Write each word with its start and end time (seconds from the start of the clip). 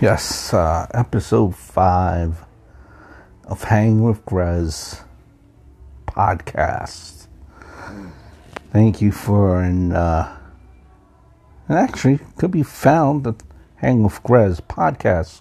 Yes, 0.00 0.54
uh, 0.54 0.86
episode 0.94 1.56
five 1.56 2.44
of 3.44 3.64
Hang 3.64 4.04
with 4.04 4.24
Grez 4.24 5.02
podcast. 6.06 7.26
Thank 8.70 9.02
you 9.02 9.10
for 9.10 9.60
an, 9.60 9.90
uh, 9.90 10.38
and 11.66 11.76
actually 11.76 12.20
could 12.36 12.52
be 12.52 12.62
found 12.62 13.26
at 13.26 13.42
Hang 13.78 14.04
with 14.04 14.22
Grez 14.22 14.60
podcast. 14.60 15.40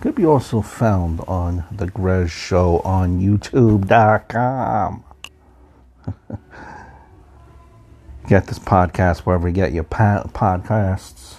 Could 0.00 0.14
be 0.14 0.24
also 0.24 0.62
found 0.62 1.18
on 1.26 1.64
the 1.72 1.88
Grez 1.88 2.30
Show 2.30 2.78
on 2.84 3.20
YouTube.com. 3.20 5.02
get 8.28 8.46
this 8.46 8.60
podcast 8.60 9.22
wherever 9.22 9.48
you 9.48 9.54
get 9.54 9.72
your 9.72 9.82
podcasts. 9.82 11.38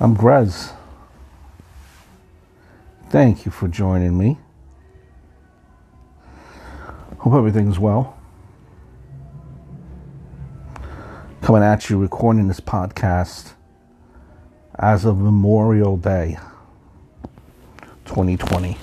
I'm 0.00 0.14
Grez. 0.14 0.70
Thank 3.10 3.44
you 3.44 3.50
for 3.50 3.66
joining 3.66 4.16
me. 4.16 4.38
Hope 7.18 7.34
everything's 7.34 7.80
well. 7.80 8.16
Coming 11.42 11.64
at 11.64 11.90
you, 11.90 11.98
recording 11.98 12.46
this 12.46 12.60
podcast 12.60 13.54
as 14.78 15.04
of 15.04 15.18
Memorial 15.18 15.96
Day 15.96 16.38
2020. 18.04 18.78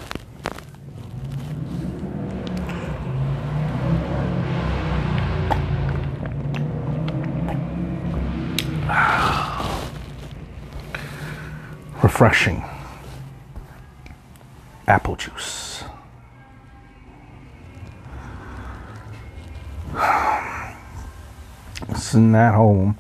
Refreshing 12.16 12.64
apple 14.88 15.18
juice. 15.18 15.84
Sitting 21.94 22.34
at 22.34 22.56
home, 22.56 22.98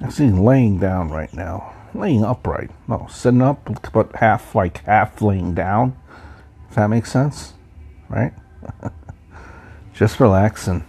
I 0.00 0.06
actually 0.06 0.32
laying 0.32 0.80
down 0.80 1.10
right 1.10 1.32
now, 1.32 1.72
laying 1.94 2.24
upright. 2.24 2.72
No, 2.88 3.06
sitting 3.08 3.42
up, 3.42 3.92
but 3.92 4.16
half 4.16 4.56
like 4.56 4.78
half 4.78 5.22
laying 5.22 5.54
down. 5.54 5.96
If 6.68 6.74
that 6.74 6.88
makes 6.88 7.12
sense, 7.12 7.52
right? 8.08 8.32
Just 9.94 10.18
relaxing. 10.18 10.84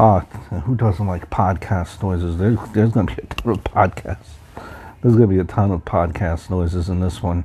Ah, 0.00 0.20
who 0.64 0.76
doesn't 0.76 1.08
like 1.08 1.28
podcast 1.28 2.00
noises? 2.04 2.36
There, 2.38 2.52
there's 2.72 2.92
going 2.92 3.08
to 3.08 3.16
be 3.16 3.20
a 3.20 3.26
ton 3.26 3.52
of 3.52 3.64
podcasts. 3.64 4.28
There's 5.02 5.16
going 5.16 5.28
to 5.28 5.34
be 5.34 5.40
a 5.40 5.44
ton 5.44 5.72
of 5.72 5.84
podcast 5.84 6.50
noises 6.50 6.88
in 6.88 7.00
this 7.00 7.20
one. 7.20 7.44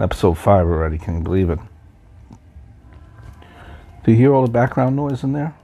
Episode 0.00 0.36
5 0.36 0.66
already, 0.66 0.98
can 0.98 1.18
you 1.18 1.22
believe 1.22 1.48
it? 1.48 1.60
Do 4.02 4.10
you 4.10 4.16
hear 4.16 4.34
all 4.34 4.44
the 4.44 4.50
background 4.50 4.96
noise 4.96 5.22
in 5.22 5.32
there? 5.32 5.54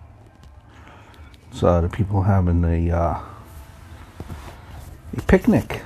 It's 1.50 1.60
uh, 1.60 1.80
the 1.80 1.88
people 1.88 2.22
having 2.22 2.62
a, 2.62 2.92
uh, 2.92 3.18
a 5.16 5.22
picnic. 5.26 5.82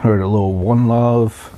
Heard 0.00 0.22
a 0.22 0.26
little 0.26 0.54
One 0.54 0.88
Love. 0.88 1.50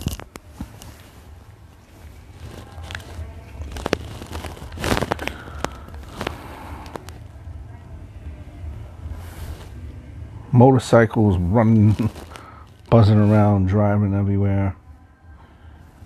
Motorcycles 10.54 11.36
running, 11.36 12.10
buzzing 12.90 13.18
around, 13.18 13.66
driving 13.66 14.14
everywhere. 14.14 14.76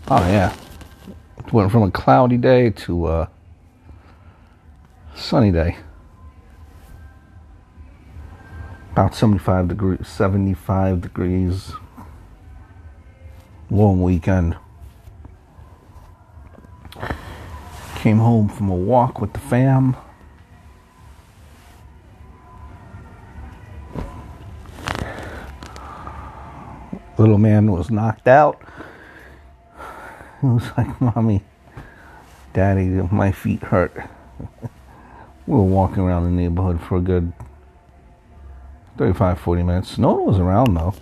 Oh 0.08 0.26
yeah, 0.26 0.56
it 1.38 1.52
went 1.52 1.70
from 1.70 1.82
a 1.82 1.90
cloudy 1.90 2.38
day 2.38 2.70
to 2.70 3.08
a 3.08 3.30
sunny 5.14 5.52
day. 5.52 5.76
About 8.92 9.14
75 9.14 9.68
degrees, 9.68 10.08
75 10.08 11.02
degrees. 11.02 11.72
Long 13.70 14.02
weekend. 14.02 14.56
Came 17.96 18.18
home 18.18 18.48
from 18.48 18.70
a 18.70 18.74
walk 18.74 19.20
with 19.20 19.34
the 19.34 19.40
fam. 19.40 19.94
Little 27.28 27.38
man 27.38 27.70
was 27.70 27.90
knocked 27.90 28.26
out. 28.26 28.58
He 30.40 30.46
was 30.46 30.64
like, 30.78 30.98
Mommy, 31.00 31.42
Daddy, 32.54 32.86
my 32.86 33.32
feet 33.32 33.62
hurt. 33.62 33.92
we 35.46 35.54
were 35.54 35.62
walking 35.62 36.02
around 36.02 36.24
the 36.24 36.30
neighborhood 36.30 36.80
for 36.80 36.96
a 36.96 37.00
good 37.00 37.32
35, 38.96 39.38
40 39.38 39.62
minutes. 39.62 39.98
No 39.98 40.12
one 40.12 40.24
was 40.26 40.38
around 40.38 40.74
though. 40.74 40.94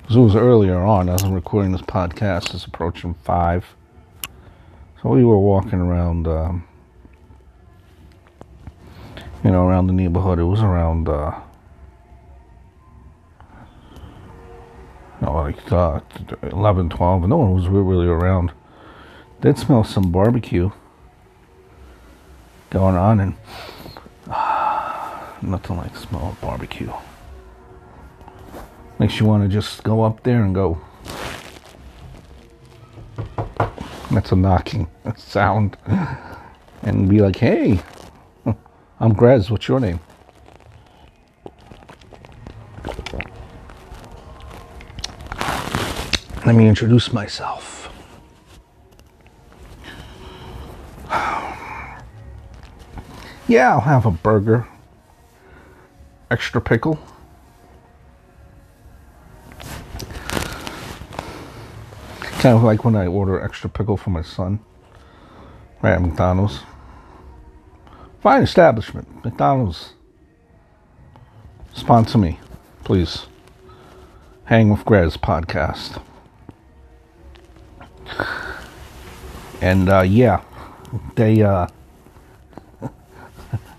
Because 0.00 0.16
it 0.16 0.20
was 0.20 0.34
earlier 0.34 0.78
on. 0.78 1.08
As 1.08 1.22
I'm 1.22 1.32
recording 1.32 1.70
this 1.70 1.82
podcast, 1.82 2.52
it's 2.54 2.64
approaching 2.64 3.14
5. 3.22 3.76
So 5.00 5.10
we 5.10 5.24
were 5.24 5.38
walking 5.38 5.80
around, 5.80 6.26
um, 6.26 6.66
you 9.44 9.50
know, 9.52 9.68
around 9.68 9.86
the 9.86 9.92
neighborhood. 9.92 10.40
It 10.40 10.44
was 10.44 10.60
around. 10.60 11.08
Uh, 11.08 11.38
like 15.42 15.72
uh, 15.72 16.00
11, 16.42 16.88
12, 16.88 17.28
no 17.28 17.36
one 17.36 17.52
was 17.52 17.66
really 17.66 18.06
around. 18.06 18.52
Did 19.40 19.58
smell 19.58 19.82
some 19.82 20.12
barbecue 20.12 20.70
going 22.70 22.94
on, 22.94 23.18
and 23.18 23.34
uh, 24.30 25.32
nothing 25.42 25.76
like 25.78 25.96
smell 25.96 26.28
of 26.28 26.40
barbecue. 26.40 26.92
Makes 29.00 29.18
you 29.18 29.26
want 29.26 29.42
to 29.42 29.48
just 29.48 29.82
go 29.82 30.04
up 30.04 30.22
there 30.22 30.44
and 30.44 30.54
go. 30.54 30.80
That's 34.12 34.30
a 34.30 34.36
knocking 34.36 34.88
sound, 35.16 35.76
and 36.82 37.08
be 37.08 37.20
like, 37.20 37.36
"Hey, 37.36 37.80
I'm 39.00 39.12
Grez. 39.12 39.50
What's 39.50 39.66
your 39.66 39.80
name?" 39.80 39.98
Let 46.52 46.58
me 46.58 46.68
introduce 46.68 47.14
myself. 47.14 47.90
Yeah, 53.48 53.72
I'll 53.72 53.80
have 53.80 54.04
a 54.04 54.10
burger. 54.10 54.68
Extra 56.30 56.60
pickle. 56.60 56.98
Kind 62.20 62.54
of 62.54 62.62
like 62.62 62.84
when 62.84 62.96
I 62.96 63.06
order 63.06 63.40
extra 63.40 63.70
pickle 63.70 63.96
for 63.96 64.10
my 64.10 64.20
son. 64.20 64.60
Right 65.80 65.94
at 65.94 66.02
McDonald's. 66.02 66.60
Fine 68.20 68.42
establishment. 68.42 69.24
McDonald's. 69.24 69.94
Sponsor 71.72 72.18
me, 72.18 72.38
please. 72.84 73.24
Hang 74.44 74.68
with 74.68 74.84
Grez 74.84 75.16
podcast. 75.16 76.02
And 79.62 79.88
uh, 79.88 80.00
yeah, 80.00 80.42
they 81.14 81.40
uh, 81.40 81.68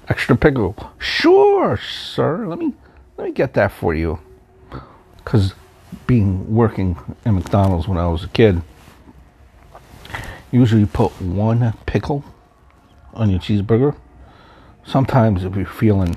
extra 0.07 0.38
pickle. 0.38 0.77
Sure, 0.97 1.77
sir. 1.77 2.47
Let 2.47 2.57
me 2.57 2.74
let 3.18 3.25
me 3.25 3.33
get 3.33 3.53
that 3.56 3.74
for 3.74 3.94
you. 3.94 4.19
Cause 5.25 5.56
being 6.07 6.56
working 6.56 6.97
at 7.25 7.33
McDonald's 7.33 7.85
when 7.85 7.97
I 7.97 8.07
was 8.07 8.24
a 8.24 8.30
kid, 8.30 8.62
usually 10.51 10.85
put 10.85 11.12
one 11.21 11.74
pickle 11.86 12.24
on 13.13 13.29
your 13.29 13.41
cheeseburger. 13.41 13.97
Sometimes 14.86 15.44
if 15.44 15.53
you're 15.57 15.65
feeling 15.65 16.15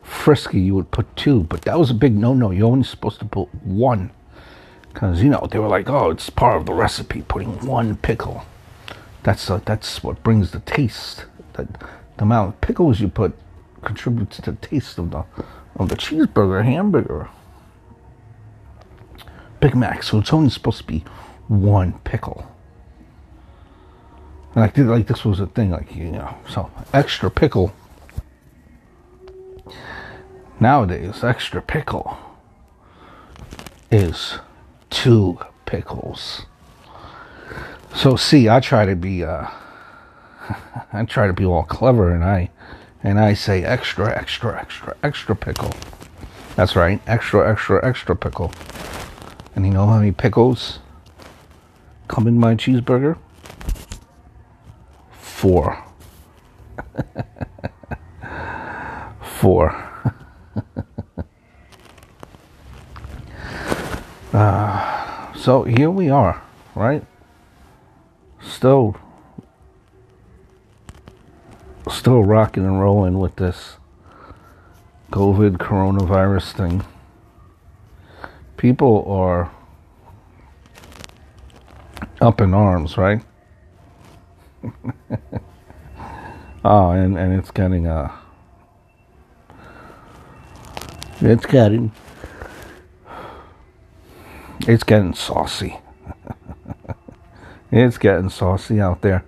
frisky, 0.00 0.60
you 0.60 0.76
would 0.76 0.92
put 0.92 1.16
two, 1.16 1.42
but 1.42 1.62
that 1.62 1.76
was 1.76 1.90
a 1.90 1.94
big 1.94 2.16
no-no. 2.16 2.52
You're 2.52 2.68
only 2.68 2.84
supposed 2.84 3.18
to 3.18 3.24
put 3.24 3.52
one. 3.64 4.12
Because, 4.92 5.22
you 5.22 5.28
know, 5.28 5.46
they 5.50 5.58
were 5.58 5.68
like, 5.68 5.88
oh, 5.88 6.10
it's 6.10 6.30
part 6.30 6.56
of 6.56 6.66
the 6.66 6.72
recipe, 6.72 7.22
putting 7.22 7.64
one 7.66 7.96
pickle. 7.96 8.44
That's 9.22 9.50
uh, 9.50 9.60
that's 9.64 10.02
what 10.02 10.22
brings 10.22 10.50
the 10.50 10.60
taste. 10.60 11.26
That 11.54 11.80
the 12.16 12.22
amount 12.22 12.54
of 12.54 12.60
pickles 12.60 13.00
you 13.00 13.08
put 13.08 13.36
contributes 13.82 14.36
to 14.36 14.52
the 14.52 14.56
taste 14.58 14.98
of 14.98 15.10
the 15.10 15.24
of 15.76 15.88
the 15.88 15.96
cheeseburger, 15.96 16.64
hamburger, 16.64 17.28
Big 19.60 19.74
Mac. 19.74 20.02
So 20.02 20.18
it's 20.18 20.32
only 20.32 20.50
supposed 20.50 20.78
to 20.78 20.84
be 20.84 21.04
one 21.48 21.98
pickle. 22.04 22.46
And 24.54 24.62
like 24.62 24.76
like 24.76 25.06
this 25.06 25.24
was 25.24 25.40
a 25.40 25.46
thing, 25.46 25.70
like 25.70 25.94
you 25.94 26.10
know, 26.10 26.34
so 26.48 26.70
extra 26.92 27.30
pickle 27.30 27.72
Nowadays, 30.60 31.24
extra 31.24 31.62
pickle 31.62 32.18
is 33.90 34.38
two 34.90 35.38
pickles. 35.64 36.44
So 37.94 38.16
see, 38.16 38.48
I 38.48 38.60
try 38.60 38.86
to 38.86 38.96
be 38.96 39.24
uh 39.24 39.46
I 40.92 41.04
try 41.04 41.26
to 41.26 41.32
be 41.32 41.44
all 41.44 41.64
clever 41.64 42.12
and 42.12 42.24
I 42.24 42.50
and 43.02 43.18
I 43.18 43.34
say 43.34 43.62
extra 43.62 44.16
extra 44.16 44.58
extra 44.60 44.96
extra 45.02 45.36
pickle. 45.36 45.72
That's 46.56 46.76
right, 46.76 47.00
extra 47.06 47.50
extra 47.50 47.84
extra 47.86 48.16
pickle. 48.16 48.52
And 49.54 49.66
you 49.66 49.72
know 49.72 49.86
how 49.86 49.98
many 49.98 50.12
pickles 50.12 50.78
come 52.08 52.26
in 52.26 52.38
my 52.38 52.54
cheeseburger? 52.54 53.18
Four. 55.12 55.84
Four. 59.22 59.74
uh, 64.32 65.32
so 65.34 65.64
here 65.64 65.90
we 65.90 66.10
are, 66.10 66.42
right? 66.74 67.04
Still, 68.50 68.96
still 71.88 72.24
rocking 72.24 72.64
and 72.64 72.80
rolling 72.80 73.18
with 73.18 73.36
this 73.36 73.76
COVID 75.12 75.56
coronavirus 75.56 76.52
thing. 76.52 76.84
People 78.56 79.10
are 79.10 79.50
up 82.20 82.40
in 82.40 82.52
arms, 82.52 82.98
right? 82.98 83.22
oh, 86.64 86.90
and, 86.90 87.16
and 87.16 87.32
it's 87.32 87.50
getting 87.50 87.86
uh 87.86 88.14
it's 91.20 91.46
getting 91.46 91.92
it's 94.66 94.82
getting 94.82 95.14
saucy. 95.14 95.78
It's 97.72 97.98
getting 97.98 98.30
saucy 98.30 98.80
out 98.80 99.02
there. 99.02 99.24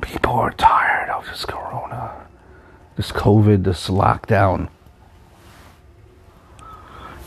People 0.00 0.32
are 0.32 0.52
tired 0.52 1.10
of 1.10 1.26
this 1.26 1.44
corona, 1.44 2.26
this 2.96 3.12
COVID, 3.12 3.64
this 3.64 3.88
lockdown. 3.88 4.68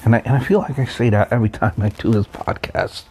And 0.04 0.16
I, 0.16 0.20
and 0.20 0.36
I 0.36 0.40
feel 0.40 0.60
like 0.60 0.78
I 0.78 0.86
say 0.86 1.10
that 1.10 1.32
every 1.32 1.50
time 1.50 1.74
I 1.80 1.90
do 1.90 2.12
this 2.12 2.28
podcast. 2.28 3.04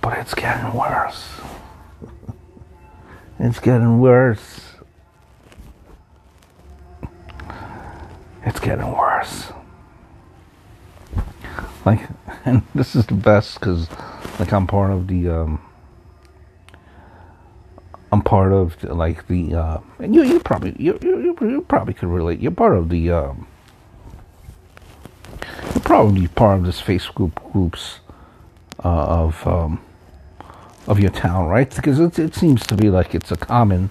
But 0.00 0.18
it's 0.18 0.34
getting 0.34 0.72
worse. 0.72 1.28
It's 3.42 3.58
getting 3.58 4.00
worse. 4.00 4.74
It's 8.44 8.60
getting 8.60 8.92
worse. 8.94 9.50
Like, 11.86 12.00
and 12.44 12.62
this 12.74 12.94
is 12.94 13.06
the 13.06 13.14
best 13.14 13.58
because, 13.58 13.88
like, 14.40 14.54
I'm 14.54 14.66
part 14.66 14.90
of 14.90 15.06
the, 15.06 15.28
um, 15.28 15.60
I'm 18.10 18.22
part 18.22 18.52
of 18.52 18.82
like 18.82 19.28
the, 19.28 19.54
uh, 19.54 19.78
and 19.98 20.14
you, 20.14 20.22
you 20.22 20.40
probably, 20.40 20.74
you, 20.78 20.98
you, 21.02 21.36
you 21.42 21.60
probably 21.68 21.92
could 21.92 22.08
relate. 22.08 22.40
You're 22.40 22.50
part 22.50 22.74
of 22.74 22.88
the, 22.88 23.10
um, 23.10 23.46
you're 25.74 25.84
probably 25.84 26.26
part 26.26 26.58
of 26.58 26.64
this 26.64 26.80
Facebook 26.80 27.34
groups 27.52 28.00
uh, 28.82 28.88
of, 28.88 29.46
um, 29.46 29.78
of 30.86 30.98
your 30.98 31.10
town, 31.10 31.46
right? 31.46 31.72
Because 31.76 32.00
it, 32.00 32.18
it 32.18 32.34
seems 32.34 32.66
to 32.66 32.74
be 32.74 32.88
like 32.88 33.14
it's 33.14 33.30
a 33.30 33.36
common, 33.36 33.90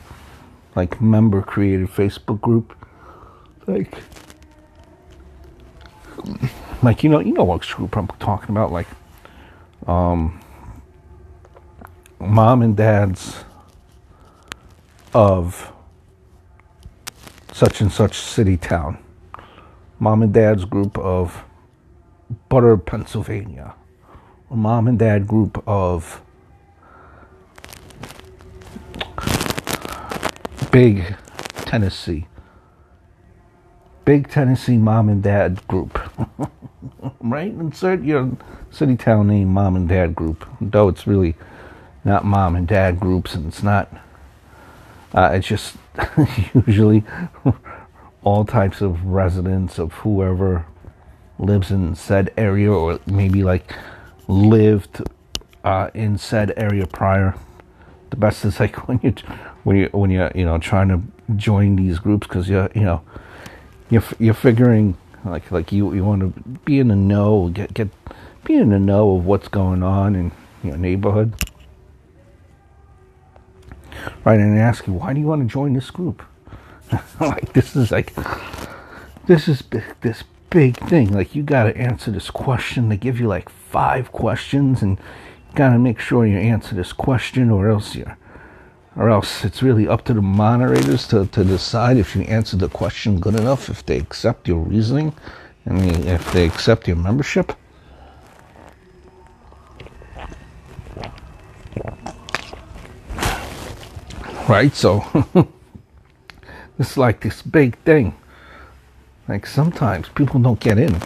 like 0.76 1.00
member 1.00 1.44
created 1.44 1.90
Facebook 1.90 2.42
group, 2.42 2.76
like, 3.68 4.00
like 6.82 7.04
you 7.04 7.10
know, 7.10 7.20
you 7.20 7.34
know 7.34 7.44
what 7.44 7.62
group 7.62 7.96
I'm 7.96 8.08
talking 8.20 8.50
about, 8.50 8.72
like, 8.72 8.88
um, 9.90 10.40
mom 12.20 12.62
and 12.62 12.78
dad's 12.78 13.44
of 15.16 15.72
such 17.52 17.82
and 17.82 17.92
such 17.92 18.16
city 18.20 18.56
town, 18.56 19.00
mom 19.98 20.22
and 20.22 20.32
dad's 20.32 20.64
group 20.66 20.96
of 21.00 21.44
Butler, 22.50 22.78
Pennsylvania, 22.78 23.74
mom 24.52 24.88
and 24.88 25.00
dad 25.00 25.28
group 25.28 25.64
of 25.68 26.22
big 30.72 31.16
Tennessee. 31.66 32.28
Big 34.06 34.30
Tennessee 34.30 34.78
mom 34.78 35.10
and 35.10 35.24
dad 35.24 35.68
group. 35.68 36.00
right? 37.22 37.52
Insert 37.52 38.04
your 38.04 38.32
city 38.72 38.96
town 38.96 39.28
name, 39.28 39.50
mom 39.50 39.76
and 39.76 39.88
dad 39.88 40.16
group. 40.16 40.48
Though 40.60 40.88
it's 40.88 41.08
really 41.08 41.36
not 42.04 42.26
mom 42.26 42.56
and 42.56 42.68
dad 42.68 43.00
groups, 43.00 43.36
and 43.36 43.48
it's 43.48 43.64
not. 43.64 43.92
Uh, 45.14 45.32
it's 45.34 45.48
just 45.48 45.76
usually 46.68 47.04
all 48.24 48.46
types 48.46 48.82
of 48.82 49.04
residents 49.06 49.80
of 49.80 49.92
whoever 49.94 50.66
lives 51.40 51.72
in 51.72 51.96
said 51.96 52.32
area, 52.38 52.72
or 52.72 53.00
maybe 53.08 53.44
like 53.44 53.74
lived 54.28 55.02
uh, 55.64 55.90
in 55.94 56.18
said 56.18 56.54
area 56.58 56.86
prior. 56.86 57.36
The 58.12 58.18
best 58.18 58.46
is 58.46 58.60
like 58.60 58.76
when 58.88 59.00
you 59.04 59.14
when 59.64 59.78
you 59.78 59.90
when 59.92 60.10
you 60.12 60.30
you 60.36 60.46
know 60.46 60.58
trying 60.58 60.90
to 60.90 61.02
join 61.36 61.76
these 61.76 62.00
groups 62.00 62.28
because 62.28 62.50
you 62.50 62.70
you 62.76 62.82
know 62.82 63.02
you're 63.90 64.04
you're 64.20 64.34
figuring 64.34 64.98
like 65.26 65.52
like 65.52 65.72
you 65.72 65.94
you 65.94 66.04
want 66.04 66.22
to 66.22 66.42
be 66.66 66.80
in 66.80 66.88
the 66.88 66.96
know 66.96 67.50
get 67.50 67.74
get 67.74 67.90
be 68.44 68.56
in 68.56 68.70
the 68.70 68.80
know 68.80 69.16
of 69.16 69.26
what's 69.26 69.48
going 69.48 69.84
on 69.84 70.16
in 70.16 70.32
your 70.64 70.78
neighborhood. 70.78 71.34
Right 74.24 74.40
and 74.40 74.56
they 74.56 74.62
ask 74.62 74.88
you 74.88 74.94
why 74.94 75.14
do 75.14 75.20
you 75.20 75.28
want 75.28 75.42
to 75.42 75.48
join 75.48 75.74
this 75.74 75.92
group? 75.92 76.24
Like 77.20 77.54
this 77.54 77.76
is 77.76 77.92
like 77.92 78.14
this 79.28 79.48
is 79.48 79.62
big, 79.62 79.84
this 80.02 80.24
big 80.50 80.78
thing. 80.78 81.14
Like 81.14 81.36
you 81.36 81.44
got 81.44 81.66
to 81.66 81.78
answer 81.78 82.10
this 82.12 82.32
question. 82.32 82.90
They 82.90 82.98
give 82.98 83.20
you 83.20 83.28
like 83.28 83.50
five 83.50 84.12
questions 84.12 84.82
and 84.82 84.98
you 84.98 85.56
got 85.56 85.72
to 85.72 85.80
make 85.80 86.00
sure 86.00 86.26
you 86.26 86.38
answer 86.38 86.74
this 86.74 86.94
question 86.94 87.52
or 87.52 87.70
else 87.70 87.96
you're 87.96 88.18
or 89.00 89.10
else 89.10 89.46
it's 89.46 89.64
really 89.64 89.88
up 89.88 90.04
to 90.04 90.14
the 90.14 90.22
moderators 90.22 91.08
to, 91.08 91.26
to 91.28 91.44
decide 91.46 91.96
if 91.96 92.16
you 92.16 92.22
answer 92.24 92.58
the 92.58 92.68
question 92.68 93.20
good 93.20 93.36
enough, 93.36 93.70
if 93.70 93.86
they 93.86 93.98
accept 93.98 94.48
your 94.48 94.60
reasoning, 94.60 95.14
and 95.66 96.06
if 96.06 96.32
they 96.34 96.46
accept 96.46 96.86
your 96.86 96.98
membership. 96.98 97.54
Right, 104.50 104.74
so 104.76 105.06
it's 106.80 106.98
like 106.98 107.22
this 107.22 107.42
big 107.42 107.78
thing. 107.80 108.16
Like 109.28 109.46
sometimes 109.46 110.10
people 110.10 110.40
don't 110.42 110.60
get 110.60 110.78
in. 110.78 111.00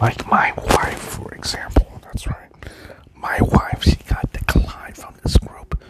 Like 0.00 0.26
my 0.30 0.52
wife, 0.56 0.98
for 0.98 1.34
example. 1.34 2.00
That's 2.02 2.26
right. 2.28 2.50
My 3.16 3.38
wife, 3.40 3.82
she 3.82 3.96
got 4.08 4.30
declined 4.32 4.96
from 4.96 5.14
this 5.22 5.36
group, 5.38 5.80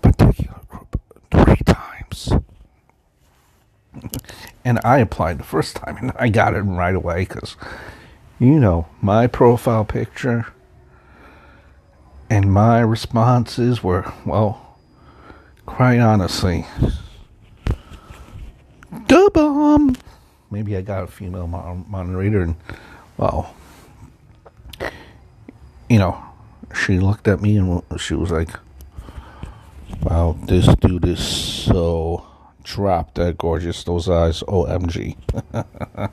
particular 0.00 0.60
group, 0.68 1.00
three 1.32 1.56
times. 1.64 2.32
and 4.64 4.80
I 4.84 4.98
applied 4.98 5.38
the 5.38 5.44
first 5.44 5.76
time 5.76 5.96
and 5.96 6.12
I 6.16 6.28
got 6.28 6.54
it 6.54 6.60
right 6.60 6.94
away 6.94 7.20
because, 7.20 7.56
you 8.38 8.60
know, 8.60 8.86
my 9.00 9.26
profile 9.26 9.84
picture 9.84 10.46
and 12.30 12.52
my 12.52 12.80
responses 12.80 13.82
were, 13.82 14.10
well, 14.24 14.78
quite 15.66 15.98
honestly, 15.98 16.66
the 18.90 19.30
bomb. 19.32 19.96
Maybe 20.50 20.76
I 20.76 20.82
got 20.82 21.04
a 21.04 21.06
female 21.06 21.46
moderator 21.46 22.42
and, 22.42 22.56
well, 23.16 23.54
you 25.88 25.98
know, 25.98 26.22
she 26.74 26.98
looked 26.98 27.28
at 27.28 27.40
me 27.40 27.56
and 27.56 27.82
she 27.98 28.14
was 28.14 28.30
like, 28.30 28.50
"Wow, 30.02 30.36
this 30.46 30.66
dude 30.76 31.04
is 31.04 31.24
so 31.24 32.26
drop 32.62 33.14
dead 33.14 33.38
gorgeous. 33.38 33.84
Those 33.84 34.08
eyes, 34.08 34.42
OMG." 34.42 35.16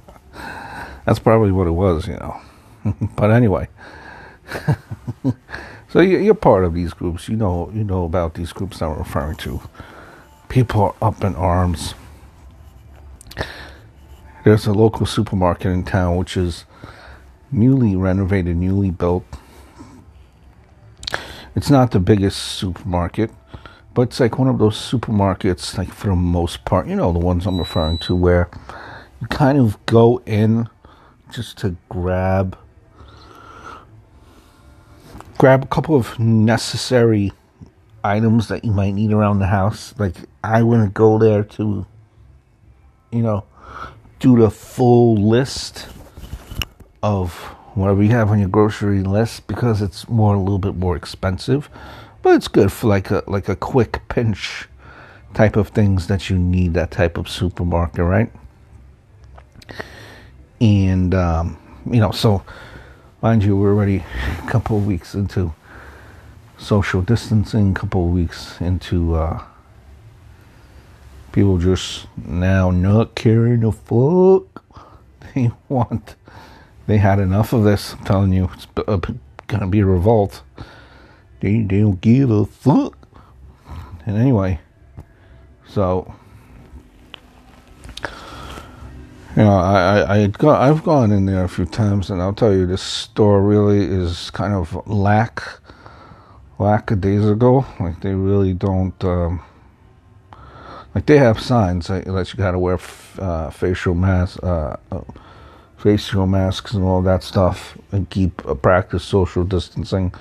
That's 1.06 1.20
probably 1.20 1.52
what 1.52 1.68
it 1.68 1.72
was, 1.72 2.08
you 2.08 2.18
know. 2.18 2.40
but 3.16 3.32
anyway, 3.32 3.68
so 5.90 6.00
you're 6.00 6.34
part 6.36 6.64
of 6.64 6.74
these 6.74 6.94
groups. 6.94 7.28
You 7.28 7.36
know, 7.36 7.72
you 7.74 7.84
know 7.84 8.06
about 8.06 8.36
these 8.36 8.54
groups 8.54 8.82
I'm 8.82 8.98
referring 8.98 9.38
to. 9.38 9.62
People 10.50 10.82
are 10.84 10.96
up 11.02 11.24
in 11.24 11.36
arms. 11.36 11.96
There's 14.44 14.66
a 14.66 14.74
local 14.74 15.06
supermarket 15.06 15.72
in 15.72 15.84
town 15.84 16.16
which 16.16 16.38
is 16.38 16.66
newly 17.52 17.96
renovated, 17.96 18.56
newly 18.58 18.92
built 18.92 19.26
it's 21.56 21.70
not 21.70 21.92
the 21.92 22.00
biggest 22.00 22.40
supermarket, 22.40 23.32
but 24.00 24.04
it's 24.04 24.20
like 24.22 24.40
one 24.40 24.48
of 24.48 24.60
those 24.60 24.78
supermarkets, 24.78 25.78
like 25.78 25.92
for 25.92 26.08
the 26.08 26.16
most 26.16 26.64
part, 26.64 26.88
you 26.88 26.96
know, 26.96 27.12
the 27.12 27.20
ones 27.20 27.46
I'm 27.46 27.58
referring 27.58 27.98
to, 27.98 28.16
where 28.16 28.50
you 29.20 29.28
kind 29.28 29.60
of 29.60 29.86
go 29.88 30.22
in 30.26 30.70
just 31.34 31.58
to 31.58 31.76
grab 31.90 32.58
grab 35.38 35.66
a 35.66 35.68
couple 35.68 35.98
of 35.98 36.18
necessary 36.18 37.34
items 38.02 38.48
that 38.48 38.64
you 38.64 38.72
might 38.72 38.92
need 38.92 39.12
around 39.12 39.40
the 39.40 39.48
house. 39.48 39.94
Like 40.00 40.16
I 40.46 40.64
wouldn't 40.64 40.94
go 40.94 41.18
there 41.18 41.44
to, 41.44 41.86
you 43.12 43.22
know, 43.22 43.44
do 44.22 44.38
the 44.38 44.50
full 44.50 45.16
list 45.16 45.90
of 47.04 47.34
whatever 47.76 48.02
you 48.02 48.12
have 48.12 48.32
on 48.32 48.40
your 48.40 48.48
grocery 48.48 49.04
list 49.04 49.46
because 49.48 49.82
it's 49.82 50.08
more 50.08 50.36
a 50.36 50.40
little 50.40 50.58
bit 50.58 50.78
more 50.78 50.96
expensive, 50.96 51.70
but 52.22 52.36
it's 52.36 52.48
good 52.48 52.72
for 52.72 52.88
like 52.88 53.12
a 53.12 53.24
like 53.28 53.50
a 53.50 53.56
quick 53.56 54.02
pinch 54.10 54.68
type 55.34 55.56
of 55.56 55.70
things 55.70 56.08
that 56.08 56.30
you 56.30 56.38
need 56.38 56.74
that 56.74 56.92
type 56.92 57.18
of 57.18 57.30
supermarket, 57.30 58.04
right? 58.04 58.32
And 60.60 61.14
um, 61.14 61.58
you 61.90 62.00
know, 62.00 62.12
so 62.12 62.44
mind 63.22 63.44
you, 63.44 63.56
we're 63.56 63.74
already 63.74 64.04
a 64.44 64.48
couple 64.50 64.78
of 64.78 64.86
weeks 64.86 65.16
into 65.16 65.54
social 66.58 67.02
distancing, 67.02 67.72
a 67.72 67.74
couple 67.74 68.06
of 68.06 68.12
weeks 68.12 68.60
into 68.60 69.16
uh, 69.16 69.44
people 71.32 71.58
just 71.58 72.08
now 72.18 72.72
not 72.72 73.16
caring 73.16 73.64
a 73.64 73.72
fuck. 73.72 74.64
They 75.36 75.52
want, 75.68 76.16
they 76.88 76.98
had 76.98 77.20
enough 77.20 77.54
of 77.54 77.64
this. 77.64 77.94
I'm 77.94 78.04
telling 78.04 78.34
you, 78.34 78.50
it's 78.56 78.66
gonna 79.46 79.68
be 79.68 79.82
a 79.82 79.86
revolt. 79.86 80.42
They, 81.40 81.62
they 81.62 81.80
don't 81.80 82.02
give 82.02 82.30
a 82.30 82.46
fuck. 82.46 82.98
And 84.06 84.18
anyway, 84.18 84.60
so 85.68 86.14
you 89.36 89.44
know, 89.44 89.52
I, 89.52 90.00
I, 90.00 90.18
I 90.24 90.28
go, 90.28 90.50
I've 90.50 90.84
gone 90.84 91.12
in 91.12 91.26
there 91.26 91.44
a 91.44 91.50
few 91.50 91.66
times, 91.66 92.10
and 92.10 92.22
I'll 92.22 92.34
tell 92.34 92.54
you, 92.54 92.66
this 92.66 92.82
store 92.82 93.42
really 93.42 93.86
is 93.86 94.32
kind 94.32 94.54
of 94.54 94.86
lack, 94.88 95.44
lack 96.58 96.92
of 96.92 97.00
days 97.00 97.26
ago. 97.26 97.66
Like 97.80 98.02
they 98.02 98.16
really 98.16 98.54
don't, 98.54 99.02
um, 99.06 99.42
like 100.96 101.06
they 101.06 101.18
have 101.20 101.40
signs 101.40 101.88
that, 101.88 102.06
you 102.06 102.38
got 102.38 102.52
to 102.52 102.60
wear 102.60 102.74
f- 102.76 103.20
uh, 103.20 103.50
facial 103.52 103.94
masks, 103.94 104.40
uh, 104.40 104.78
uh, 105.80 105.84
facial 105.84 106.28
masks, 106.28 106.74
and 106.74 106.84
all 106.84 107.02
that 107.02 107.24
stuff, 107.24 107.78
and 107.92 108.10
keep 108.10 108.46
uh, 108.46 108.54
practice 108.54 109.04
social 109.04 109.44
distancing. 109.44 110.14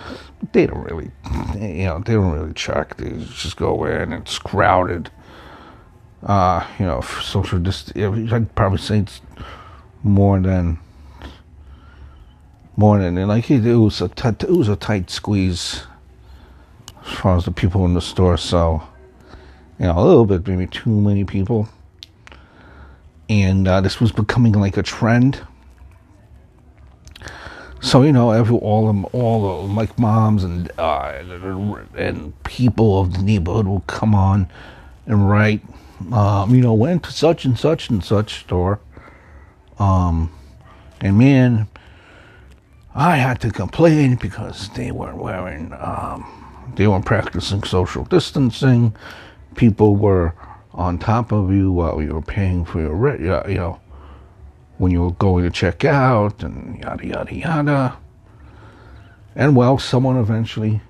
They 0.52 0.66
don't 0.66 0.84
really, 0.84 1.10
you 1.54 1.86
know, 1.86 2.02
they 2.04 2.14
don't 2.14 2.32
really 2.32 2.54
check. 2.54 2.96
They 2.96 3.10
just 3.32 3.56
go 3.56 3.84
in, 3.84 4.12
and 4.12 4.14
it's 4.14 4.38
crowded 4.38 5.10
uh, 6.22 6.66
you 6.78 6.86
know, 6.86 7.00
social 7.00 7.58
distance. 7.58 8.32
I'd 8.32 8.54
probably 8.54 8.78
say 8.78 8.98
it's 8.98 9.20
more 10.02 10.40
than 10.40 10.78
more 12.76 12.98
than 12.98 13.16
like 13.26 13.50
it 13.50 13.76
was 13.76 14.00
a 14.00 14.08
t- 14.08 14.28
it 14.28 14.50
was 14.50 14.68
a 14.68 14.76
tight 14.76 15.10
squeeze 15.10 15.82
as 17.04 17.12
far 17.12 17.36
as 17.36 17.44
the 17.44 17.50
people 17.50 17.84
in 17.84 17.94
the 17.94 18.00
store. 18.00 18.36
So 18.36 18.82
you 19.78 19.86
know, 19.86 19.98
a 19.98 20.04
little 20.04 20.26
bit 20.26 20.46
maybe 20.46 20.66
too 20.66 20.90
many 20.90 21.24
people, 21.24 21.68
and 23.28 23.66
uh, 23.66 23.80
this 23.80 24.00
was 24.00 24.12
becoming 24.12 24.52
like 24.52 24.76
a 24.76 24.82
trend. 24.82 25.40
So 27.80 28.02
you 28.02 28.12
know, 28.12 28.30
every 28.32 28.56
all 28.56 28.86
them 28.86 29.06
all 29.12 29.66
the 29.66 29.72
like 29.72 29.98
moms 29.98 30.44
and 30.44 30.70
uh, 30.78 31.22
and 31.96 32.42
people 32.44 33.00
of 33.00 33.14
the 33.14 33.22
neighborhood 33.22 33.66
will 33.66 33.84
come 33.86 34.14
on 34.14 34.48
and 35.06 35.28
write 35.28 35.62
um, 36.12 36.54
you 36.54 36.60
know, 36.60 36.74
went 36.74 37.02
to 37.04 37.12
such 37.12 37.44
and 37.44 37.58
such 37.58 37.90
and 37.90 38.04
such 38.04 38.40
store. 38.40 38.80
Um, 39.78 40.32
and 41.00 41.18
man, 41.18 41.68
I 42.94 43.16
had 43.16 43.40
to 43.42 43.50
complain 43.50 44.16
because 44.16 44.68
they 44.70 44.90
weren't 44.90 45.18
wearing, 45.18 45.72
um, 45.74 46.72
they 46.74 46.86
weren't 46.86 47.04
practicing 47.04 47.62
social 47.62 48.04
distancing. 48.04 48.94
People 49.54 49.96
were 49.96 50.34
on 50.72 50.98
top 50.98 51.32
of 51.32 51.52
you 51.52 51.72
while 51.72 52.00
you 52.00 52.14
were 52.14 52.22
paying 52.22 52.64
for 52.64 52.80
your 52.80 52.94
rent, 52.94 53.20
you 53.20 53.54
know, 53.54 53.80
when 54.78 54.92
you 54.92 55.02
were 55.02 55.12
going 55.12 55.44
to 55.44 55.50
check 55.50 55.84
out 55.84 56.42
and 56.42 56.78
yada, 56.78 57.06
yada, 57.06 57.34
yada. 57.34 57.96
And 59.34 59.54
well, 59.54 59.78
someone 59.78 60.16
eventually 60.16 60.80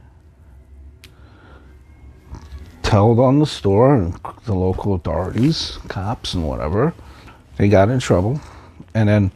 told 2.83 3.19
on 3.19 3.39
the 3.39 3.47
store 3.47 3.95
and 3.95 4.19
the 4.45 4.55
local 4.55 4.95
authorities, 4.95 5.79
cops 5.89 6.35
and 6.35 6.47
whatever. 6.47 6.95
They 7.57 7.69
got 7.69 7.89
in 7.89 7.99
trouble. 7.99 8.41
And 8.95 9.09
then, 9.09 9.33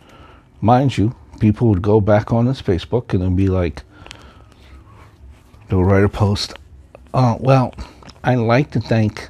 mind 0.60 0.96
you, 0.96 1.14
people 1.40 1.68
would 1.68 1.82
go 1.82 2.00
back 2.00 2.32
on 2.32 2.46
his 2.46 2.62
Facebook 2.62 3.12
and 3.12 3.22
then 3.22 3.36
be 3.36 3.48
like, 3.48 3.82
they'll 5.68 5.84
write 5.84 6.04
a 6.04 6.08
post. 6.08 6.54
Uh, 7.12 7.36
well, 7.40 7.74
I'd 8.24 8.36
like 8.36 8.70
to 8.72 8.80
thank 8.80 9.28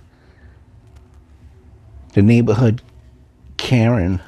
the 2.15 2.23
neighborhood 2.23 2.83
Karen 3.57 4.21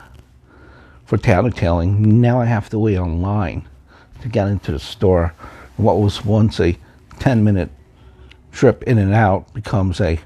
for 1.05 1.19
tattletaling. 1.19 1.99
Now 1.99 2.41
I 2.41 2.47
have 2.47 2.69
to 2.71 2.79
wait 2.79 2.99
online 2.99 3.67
to 4.23 4.29
get 4.29 4.49
into 4.49 4.73
the 4.73 4.79
store. 4.79 5.35
What 5.77 6.01
was 6.01 6.25
once 6.25 6.61
a 6.61 6.79
10 7.19 7.45
minute 7.45 7.71
trip 8.53 8.83
in 8.85 8.99
and 8.99 9.13
out 9.13 9.53
becomes 9.53 10.01
a 10.01 10.19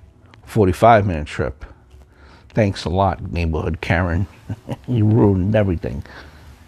45 0.44 1.06
minute 1.06 1.26
trip. 1.26 1.64
Thanks 2.50 2.85
a 2.85 2.88
lot, 2.88 3.32
neighborhood 3.32 3.80
Karen. 3.80 4.26
you 4.88 5.04
ruined 5.04 5.54
everything. 5.54 6.04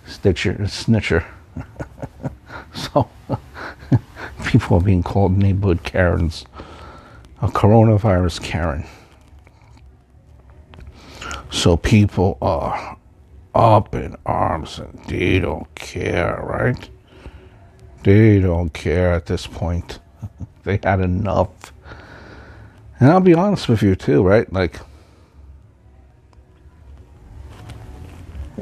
Stitcher, 0.06 0.54
snitcher. 0.64 1.24
so, 2.74 3.08
people 4.44 4.78
are 4.78 4.82
being 4.82 5.02
called 5.02 5.36
neighborhood 5.36 5.82
Karens. 5.84 6.44
A 7.42 7.48
coronavirus 7.48 8.42
Karen. 8.42 8.84
So, 11.50 11.76
people 11.76 12.38
are 12.42 12.96
up 13.54 13.94
in 13.94 14.16
arms 14.26 14.78
and 14.78 14.98
they 15.06 15.38
don't 15.38 15.72
care, 15.74 16.40
right? 16.42 16.88
They 18.02 18.40
don't 18.40 18.72
care 18.72 19.12
at 19.12 19.26
this 19.26 19.46
point. 19.46 19.98
they 20.64 20.78
had 20.82 21.00
enough. 21.00 21.72
And 22.98 23.10
I'll 23.10 23.20
be 23.20 23.34
honest 23.34 23.68
with 23.68 23.82
you 23.82 23.94
too, 23.94 24.22
right? 24.22 24.50
Like 24.52 24.80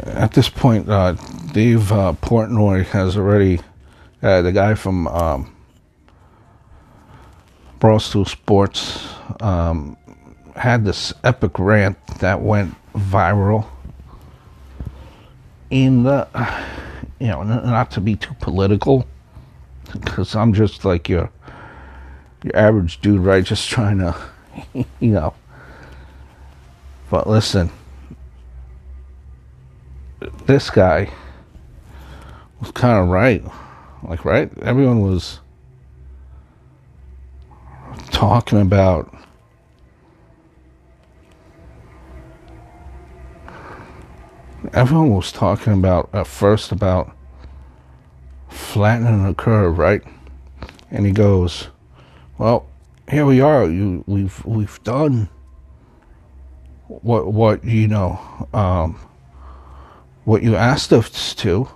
at 0.05 0.33
this 0.33 0.49
point, 0.49 0.89
uh, 0.89 1.13
Dave 1.53 1.91
uh, 1.93 2.15
Portnoy 2.21 2.85
has 2.87 3.17
already, 3.17 3.61
uh, 4.23 4.43
the 4.43 4.53
guy 4.53 4.75
from 4.75 5.09
um, 5.09 5.57
Barstool 7.81 8.29
Sports, 8.29 9.09
um, 9.41 9.97
had 10.57 10.85
this 10.85 11.13
epic 11.25 11.59
rant 11.59 11.97
that 12.19 12.41
went 12.41 12.75
viral. 12.95 13.67
In 15.71 16.03
the, 16.03 16.27
you 17.21 17.27
know, 17.27 17.43
not 17.43 17.91
to 17.93 18.01
be 18.01 18.17
too 18.17 18.35
political, 18.41 19.07
because 19.93 20.35
I'm 20.35 20.53
just 20.55 20.85
like 20.85 21.09
your 21.09 21.31
your 22.43 22.57
average 22.57 23.01
dude, 23.01 23.21
right? 23.21 23.45
Just 23.45 23.69
trying 23.69 23.99
to, 23.99 24.17
you 25.01 25.11
know. 25.11 25.35
But 27.11 27.27
listen, 27.27 27.71
this 30.47 30.71
guy 30.71 31.11
was 32.61 32.71
kind 32.71 32.99
of 32.99 33.09
right. 33.09 33.43
Like, 34.03 34.25
right? 34.25 34.51
Everyone 34.63 35.01
was 35.01 35.41
talking 38.11 38.61
about 38.61 39.13
everyone 44.73 45.15
was 45.15 45.33
talking 45.33 45.73
about 45.73 46.11
at 46.13 46.27
first 46.27 46.73
about 46.73 47.15
flattening 48.49 49.25
the 49.25 49.35
curve, 49.35 49.79
right? 49.79 50.03
And 50.91 51.07
he 51.07 51.13
goes, 51.13 51.69
well, 52.39 52.67
here 53.11 53.25
we 53.25 53.41
are. 53.41 53.69
You, 53.69 54.05
we've 54.07 54.45
we've 54.45 54.83
done 54.85 55.29
what 56.89 57.33
what 57.33 57.65
you 57.65 57.89
know 57.89 58.49
um, 58.53 58.99
what 60.25 60.43
you 60.43 60.57
asked 60.57 60.93
us 60.93 61.35
to, 61.35 61.69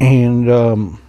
and 0.00 0.50
um, 0.50 1.00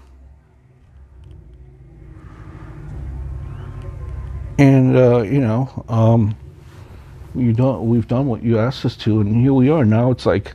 and 4.57 4.95
uh, 4.95 5.21
you 5.21 5.39
know 5.39 5.83
um, 5.89 6.35
you 7.39 7.53
don't 7.53 7.87
we've 7.87 8.07
done 8.07 8.27
what 8.27 8.43
you 8.43 8.59
asked 8.59 8.85
us 8.85 8.95
to, 8.97 9.21
and 9.21 9.35
here 9.35 9.53
we 9.53 9.69
are. 9.69 9.85
Now 9.85 10.11
it's 10.11 10.25
like, 10.25 10.53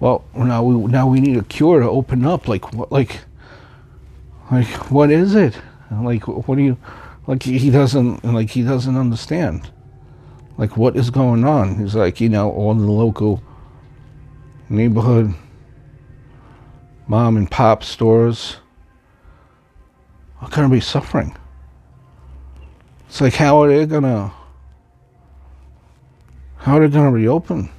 well, 0.00 0.24
now 0.34 0.62
we 0.62 0.90
now 0.90 1.06
we 1.06 1.20
need 1.20 1.36
a 1.36 1.42
cure 1.44 1.80
to 1.80 1.88
open 1.88 2.24
up. 2.24 2.48
Like 2.48 2.72
what 2.72 2.90
like 2.90 3.20
Like, 4.50 4.92
what 4.92 5.10
is 5.10 5.34
it? 5.34 5.58
Like, 5.90 6.28
what 6.28 6.54
do 6.54 6.62
you, 6.62 6.76
like, 7.26 7.42
he 7.42 7.68
doesn't, 7.68 8.24
like, 8.24 8.50
he 8.50 8.62
doesn't 8.62 8.96
understand. 8.96 9.68
Like, 10.56 10.76
what 10.76 10.96
is 10.96 11.10
going 11.10 11.44
on? 11.44 11.80
He's 11.80 11.96
like, 11.96 12.20
you 12.20 12.28
know, 12.28 12.52
all 12.52 12.72
the 12.74 12.84
local 12.86 13.42
neighborhood 14.68 15.34
mom 17.08 17.36
and 17.36 17.50
pop 17.50 17.82
stores 17.82 18.58
are 20.40 20.48
going 20.50 20.68
to 20.68 20.72
be 20.72 20.80
suffering. 20.80 21.36
It's 23.08 23.20
like, 23.20 23.34
how 23.34 23.62
are 23.62 23.68
they 23.68 23.84
to, 23.84 24.32
how 26.66 26.78
are 26.78 26.88
they 26.88 26.92
going 26.92 27.04
to 27.04 27.12
reopen? 27.12 27.70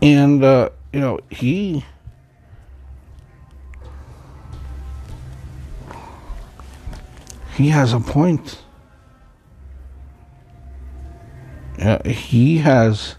And, 0.00 0.44
uh, 0.44 0.70
you 0.92 1.00
know, 1.00 1.18
he, 1.30 1.84
he 7.56 7.70
has 7.70 7.92
a 7.92 7.98
point. 7.98 8.62
Uh, 11.80 12.08
he 12.08 12.58
has 12.58 13.16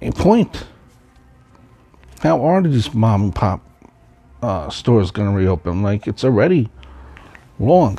a 0.00 0.12
point. 0.12 0.64
How 2.20 2.40
are 2.40 2.62
these 2.62 2.94
mom 2.94 3.22
and 3.22 3.34
pop 3.34 3.68
uh, 4.42 4.70
stores 4.70 5.10
going 5.10 5.28
to 5.28 5.36
reopen? 5.36 5.82
Like 5.82 6.06
it's 6.06 6.22
already 6.22 6.68
long. 7.58 7.98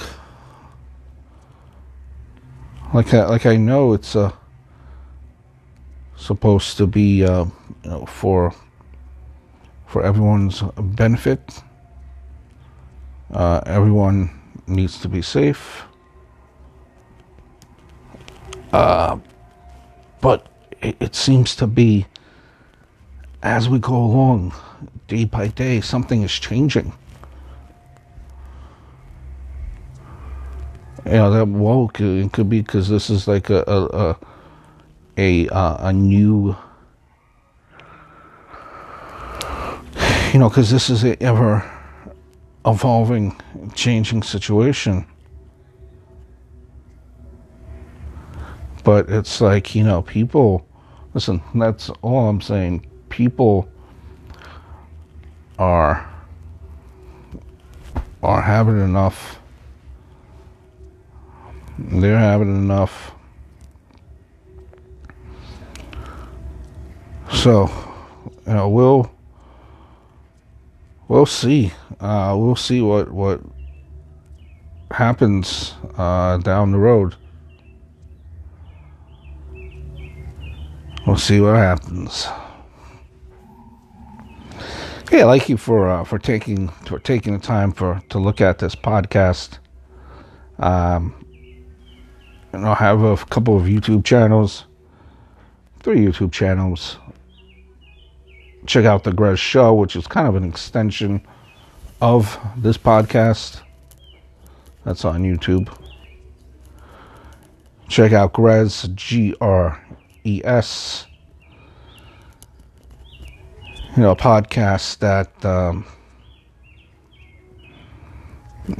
Like 2.94 3.12
I, 3.14 3.26
like 3.26 3.46
I 3.48 3.56
know 3.56 3.94
it's 3.94 4.16
uh, 4.16 4.32
supposed 6.16 6.78
to 6.78 6.86
be 6.86 7.26
uh, 7.26 7.46
you 7.84 7.90
know, 7.90 8.06
for 8.06 8.54
for 9.88 10.04
everyone's 10.04 10.62
benefit. 10.78 11.62
Uh, 13.32 13.62
everyone 13.66 14.30
needs 14.68 15.00
to 15.00 15.10
be 15.10 15.22
safe. 15.24 15.84
Uh, 18.72 19.18
but 20.22 20.48
it, 20.82 20.96
it 21.00 21.16
seems 21.16 21.56
to 21.56 21.68
be 21.68 22.06
as 23.44 23.68
we 23.68 23.78
go 23.78 23.96
along, 23.96 24.54
day 25.08 25.26
by 25.26 25.48
day, 25.48 25.82
something 25.82 26.22
is 26.22 26.32
changing. 26.32 26.94
You 31.14 31.20
know 31.20 31.30
that 31.30 31.48
well, 31.48 31.92
it 31.94 32.34
could 32.34 32.50
be 32.50 32.62
because 32.62 32.90
this 32.90 33.12
is 33.12 33.28
like 33.28 33.52
a 33.52 33.64
a 33.68 33.86
a, 33.86 34.18
a, 35.16 35.50
uh, 35.50 35.90
a 35.90 35.94
new, 35.94 36.56
you 40.34 40.40
know, 40.40 40.50
because 40.50 40.72
this 40.72 40.90
is 40.90 41.04
a 41.04 41.22
ever 41.22 41.72
evolving, 42.66 43.40
changing 43.76 44.24
situation. 44.24 45.06
But 48.84 49.08
it's 49.08 49.40
like 49.40 49.76
you 49.76 49.84
know, 49.84 50.02
people. 50.02 50.66
Listen, 51.14 51.44
that's 51.54 51.92
all 52.02 52.28
I'm 52.28 52.42
saying 52.42 52.88
people 53.10 53.70
are 55.60 56.10
are 58.24 58.42
having 58.42 58.80
enough. 58.80 59.38
They're 61.78 62.20
having 62.20 62.56
enough. 62.56 63.14
So, 67.32 67.70
you 68.46 68.54
know, 68.54 68.70
we'll 68.70 69.12
we'll 71.08 71.26
see. 71.26 71.74
Uh, 72.00 72.36
we'll 72.38 72.56
see 72.56 72.82
what 72.82 73.12
what 73.12 73.42
happens 74.92 75.74
uh, 75.98 76.38
down 76.38 76.72
the 76.72 76.78
road. 76.78 77.16
We'll 81.06 81.18
see 81.18 81.42
what 81.42 81.56
happens. 81.56 82.28
I 85.12 85.24
like 85.26 85.48
you 85.48 85.58
for 85.58 85.90
uh, 85.90 86.04
for 86.04 86.18
taking 86.18 86.70
for 86.70 86.98
taking 86.98 87.34
the 87.34 87.40
time 87.40 87.72
for 87.72 88.02
to 88.10 88.18
look 88.18 88.42
at 88.42 88.58
this 88.58 88.74
podcast. 88.74 89.60
Um, 90.58 91.23
know, 92.60 92.72
I 92.72 92.76
have 92.76 93.02
a 93.02 93.18
couple 93.18 93.58
of 93.58 93.64
YouTube 93.64 94.04
channels, 94.04 94.66
three 95.80 96.00
YouTube 96.00 96.32
channels. 96.32 96.98
Check 98.66 98.86
out 98.86 99.04
the 99.04 99.12
Grez 99.12 99.40
Show, 99.40 99.74
which 99.74 99.96
is 99.96 100.08
kind 100.08 100.28
of 100.28 100.36
an 100.36 100.44
extension 100.44 101.26
of 102.02 102.40
this 102.58 102.78
podcast. 102.78 103.62
That's 104.86 105.04
on 105.06 105.24
YouTube. 105.24 105.76
Check 107.90 108.14
out 108.14 108.34
Grez 108.34 108.90
G 108.96 109.36
R 109.42 109.84
E 110.24 110.42
S 110.44 111.08
you 113.96 114.02
know, 114.02 114.16
podcast 114.16 114.98
that 115.00 115.46
um, 115.46 115.86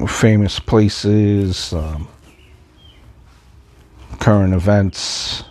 famous 0.08 0.60
places, 0.60 1.72
um, 1.74 2.08
current 4.24 4.54
events, 4.54 5.44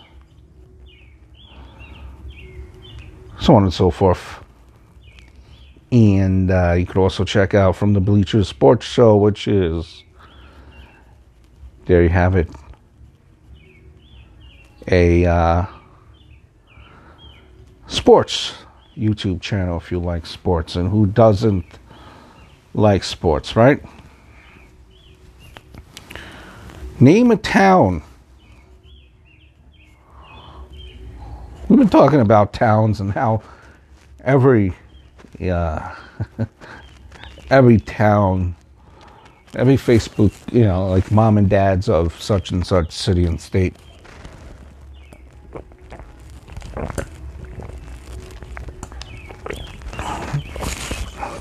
so 3.38 3.54
on 3.54 3.64
and 3.64 3.74
so 3.74 3.90
forth. 3.90 4.42
And 5.90 6.50
uh, 6.50 6.72
you 6.78 6.86
could 6.86 6.96
also 6.96 7.22
check 7.22 7.52
out 7.52 7.76
from 7.76 7.92
the 7.92 8.00
Bleachers 8.00 8.48
Sports 8.48 8.86
Show, 8.86 9.18
which 9.18 9.46
is 9.46 10.04
there 11.84 12.02
you 12.02 12.08
have 12.08 12.34
it. 12.34 12.48
A 14.90 15.26
uh, 15.26 15.66
sports 17.88 18.54
YouTube 18.96 19.42
channel 19.42 19.76
if 19.76 19.92
you 19.92 19.98
like 19.98 20.24
sports, 20.24 20.76
and 20.76 20.88
who 20.88 21.04
doesn't 21.04 21.66
like 22.72 23.04
sports, 23.04 23.54
right? 23.54 23.84
Name 26.98 27.30
a 27.32 27.36
town. 27.36 28.02
We've 31.72 31.78
been 31.78 31.81
talking 31.92 32.20
about 32.20 32.52
towns 32.52 33.00
and 33.00 33.12
how 33.12 33.42
every 34.24 34.72
uh, 35.40 35.94
every 37.50 37.78
town, 37.78 38.56
every 39.54 39.76
Facebook, 39.76 40.32
you 40.52 40.64
know, 40.64 40.88
like 40.88 41.10
mom 41.10 41.38
and 41.38 41.48
dads 41.48 41.88
of 41.88 42.20
such 42.20 42.50
and 42.50 42.66
such 42.66 42.90
city 42.90 43.24
and 43.24 43.40
state 43.40 43.76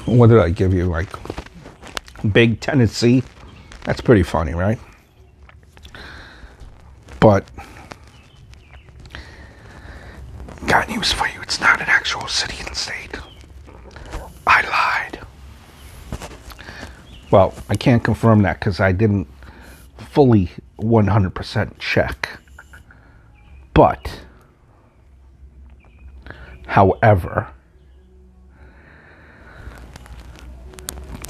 what 0.06 0.30
did 0.30 0.40
I 0.40 0.50
give 0.50 0.74
you? 0.74 0.86
Like 0.86 1.10
Big 2.34 2.60
Tennessee? 2.60 3.24
That's 3.86 4.02
pretty 4.02 4.24
funny, 4.24 4.54
right? 4.54 4.80
But 7.20 7.48
got 10.68 10.90
news 10.90 11.12
for 11.12 11.28
you. 11.28 11.42
It's 11.42 11.60
city 12.28 12.58
and 12.66 12.76
state. 12.76 13.16
I 14.48 14.62
lied. 14.62 15.20
Well, 17.30 17.54
I 17.70 17.76
can't 17.76 18.04
confirm 18.04 18.42
that 18.44 18.60
because 18.60 18.80
I 18.80 18.92
didn't 18.92 19.28
fully 19.98 20.52
100% 20.80 21.80
check. 21.80 22.40
But, 23.74 24.22
however, 26.68 27.54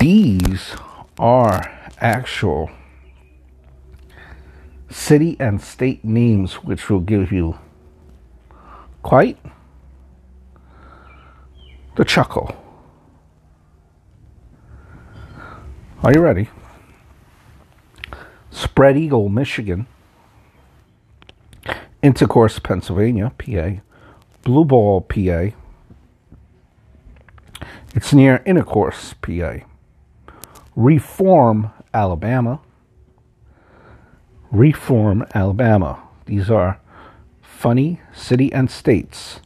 These 0.01 0.75
are 1.19 1.62
actual 1.99 2.71
city 4.89 5.38
and 5.39 5.62
state 5.62 6.04
names, 6.04 6.56
which 6.63 6.89
will 6.89 7.01
give 7.01 7.32
you 7.32 7.60
quite 9.04 9.38
the 12.02 12.06
chuckle. 12.06 12.56
Are 16.02 16.12
you 16.12 16.20
ready? 16.20 16.50
Spread 18.50 18.98
Eagle, 18.98 19.30
Michigan. 19.30 19.86
Intercourse, 22.02 22.58
Pennsylvania, 22.58 23.32
PA. 23.38 23.82
Blue 24.42 24.66
Ball, 24.66 25.02
PA. 25.02 25.52
It's 27.94 28.12
near 28.14 28.42
Intercourse, 28.48 29.14
PA. 29.22 29.58
Reform, 30.76 31.70
Alabama. 31.94 32.62
Reform, 34.50 35.24
Alabama. 35.36 36.02
These 36.26 36.50
are 36.50 36.80
funny 37.44 38.02
city 38.12 38.52
and 38.52 38.72
states. 38.72 39.40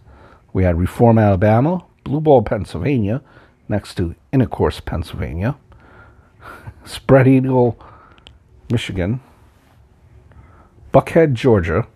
We 0.54 0.64
had 0.64 0.80
Reform, 0.80 1.18
Alabama, 1.18 1.84
Blue 2.06 2.22
Ball, 2.22 2.44
Pennsylvania, 2.44 3.24
next 3.68 3.96
to 3.96 4.14
Intercourse, 4.32 4.80
Pennsylvania, 4.80 5.58
Spread 6.86 7.28
Eagle, 7.28 7.80
Michigan, 8.72 9.22
Buckhead, 10.94 11.34
Georgia, 11.34 11.88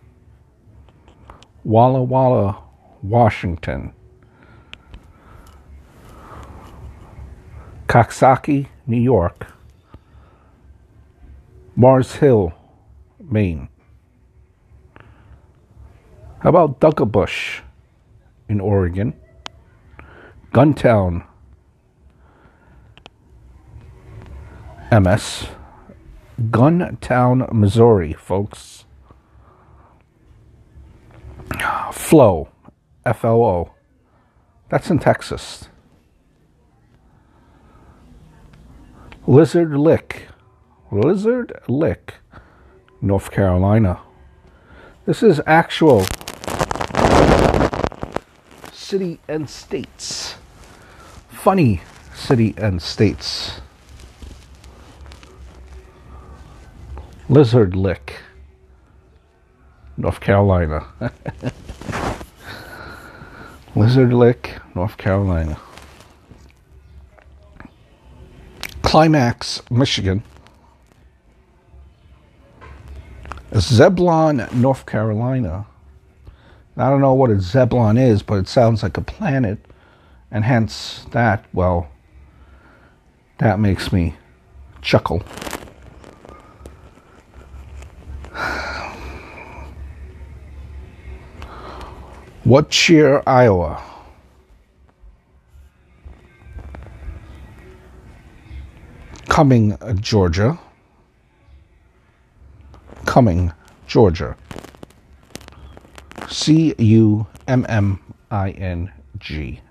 Walla 1.64 2.02
Walla, 2.02 2.58
Washington, 3.04 3.94
Coxsackie, 7.88 8.66
New 8.88 9.00
York, 9.00 9.46
Mars 11.76 12.16
Hill, 12.16 12.52
Maine. 13.20 13.70
How 16.40 16.50
about 16.50 16.80
Duckabush 16.80 17.62
in 18.48 18.60
Oregon? 18.60 19.14
Guntown, 20.52 21.26
MS. 24.92 25.48
Guntown, 26.42 27.54
Missouri, 27.54 28.14
folks. 28.14 28.86
Flo, 31.92 32.50
F 33.06 33.24
L 33.24 33.44
O. 33.44 33.74
That's 34.70 34.90
in 34.90 34.98
Texas. 34.98 35.70
Lizard 39.28 39.76
Lick, 39.76 40.30
Lizard 40.92 41.54
Lick, 41.68 42.16
North 43.02 43.30
Carolina. 43.30 44.00
This 45.06 45.22
is 45.22 45.40
actual 45.46 46.06
city 48.72 49.20
and 49.28 49.48
states. 49.48 50.39
Funny 51.42 51.82
city 52.14 52.54
and 52.58 52.82
states. 52.82 53.62
Lizard 57.30 57.78
Lick, 57.78 58.18
North 59.96 60.20
Carolina. 60.20 60.86
Lizard 63.76 64.12
Lick, 64.14 64.60
North 64.76 64.98
Carolina. 64.98 65.58
Climax, 68.82 69.62
Michigan. 69.72 70.24
Zebulon, 73.56 74.46
North 74.52 74.86
Carolina. 74.86 75.66
I 76.76 76.90
don't 76.90 77.00
know 77.00 77.14
what 77.14 77.30
a 77.30 77.40
Zebulon 77.40 77.98
is, 77.98 78.24
but 78.24 78.40
it 78.40 78.50
sounds 78.50 78.84
like 78.84 78.98
a 78.98 79.02
planet, 79.02 79.60
and 80.32 80.44
hence 80.44 81.06
that, 81.12 81.46
well, 81.54 81.90
that 83.40 83.60
makes 83.60 83.92
me 83.92 84.16
chuckle. 84.82 85.24
What 92.44 92.70
cheer, 92.70 93.22
Iowa? 93.28 93.84
Cumming, 99.28 99.74
uh, 99.74 99.94
Georgia. 99.94 100.58
Cumming, 103.06 103.54
Georgia. 103.88 104.36
C 106.28 106.74
U 106.78 107.28
M 107.48 107.66
M 107.70 108.00
I 108.32 108.52
N 108.52 108.92
G. 109.18 109.62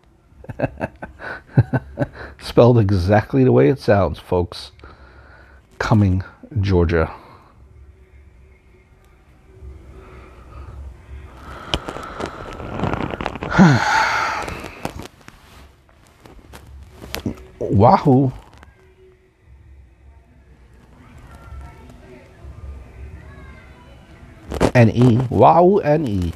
Spelled 2.40 2.78
exactly 2.78 3.44
the 3.44 3.52
way 3.52 3.68
it 3.68 3.78
sounds, 3.78 4.18
folks. 4.18 4.72
Coming, 5.78 6.24
Georgia. 6.60 7.12
Wahoo. 17.58 18.32
N-E. 24.74 25.18
Wahoo 25.28 25.78
N-E. 25.78 26.32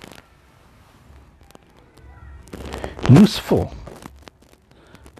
Useful. 3.08 3.72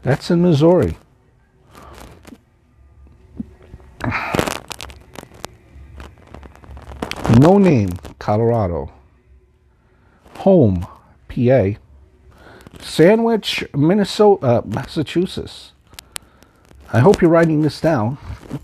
That's 0.02 0.30
in 0.30 0.42
Missouri. 0.42 0.96
No 7.38 7.58
name, 7.58 7.90
Colorado. 8.18 8.92
Home, 10.38 10.86
PA. 11.28 11.70
Sandwich, 12.80 13.64
Minnesota, 13.74 14.46
uh, 14.46 14.62
Massachusetts. 14.64 15.72
I 16.92 16.98
hope 16.98 17.22
you're 17.22 17.30
writing 17.30 17.62
this 17.62 17.80
down. 17.80 18.18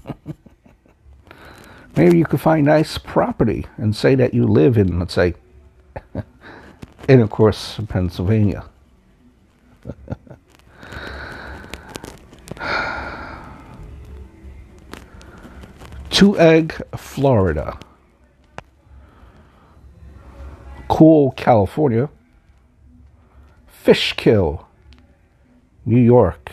Maybe 1.96 2.18
you 2.18 2.24
could 2.24 2.40
find 2.40 2.66
nice 2.66 2.98
property 2.98 3.66
and 3.76 3.94
say 3.94 4.14
that 4.16 4.34
you 4.34 4.46
live 4.46 4.76
in, 4.76 4.98
let's 4.98 5.14
say, 5.14 5.34
and 7.08 7.20
of 7.20 7.30
course, 7.30 7.80
Pennsylvania. 7.88 8.64
Two 16.18 16.36
Egg, 16.36 16.82
Florida. 16.96 17.78
Cool, 20.88 21.30
California. 21.36 22.08
Fishkill, 23.68 24.66
New 25.86 26.00
York. 26.00 26.50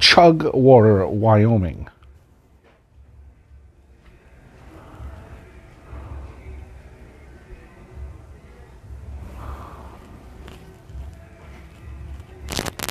Chugwater, 0.00 1.06
Wyoming. 1.06 1.88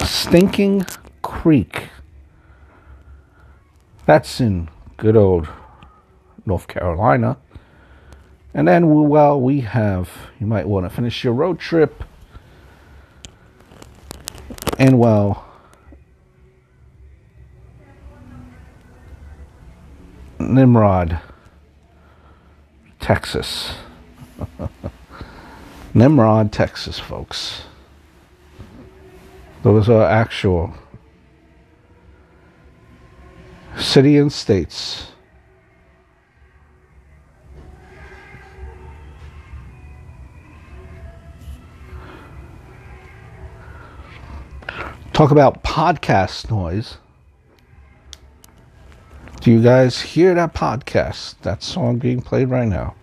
Stinking 0.05 0.85
Creek. 1.41 1.89
That's 4.05 4.39
in 4.39 4.69
good 4.97 5.17
old 5.17 5.49
North 6.45 6.67
Carolina. 6.67 7.37
And 8.53 8.67
then, 8.67 9.09
well, 9.09 9.41
we 9.41 9.61
have, 9.61 10.07
you 10.39 10.45
might 10.45 10.67
want 10.67 10.85
to 10.85 10.95
finish 10.95 11.23
your 11.23 11.33
road 11.33 11.57
trip. 11.57 12.03
And, 14.77 14.99
well, 14.99 15.43
Nimrod, 20.37 21.21
Texas. 22.99 23.73
Nimrod, 25.95 26.51
Texas, 26.51 26.99
folks. 26.99 27.63
Those 29.63 29.89
are 29.89 30.07
actual 30.07 30.75
city 33.77 34.17
and 34.17 34.31
states. 34.31 35.07
Talk 45.13 45.31
about 45.31 45.63
podcast 45.63 46.49
noise. 46.49 46.97
Do 49.41 49.51
you 49.51 49.61
guys 49.61 49.99
hear 50.01 50.33
that 50.35 50.53
podcast? 50.53 51.35
That 51.41 51.63
song 51.63 51.97
being 51.97 52.21
played 52.21 52.49
right 52.49 52.67
now. 52.67 52.95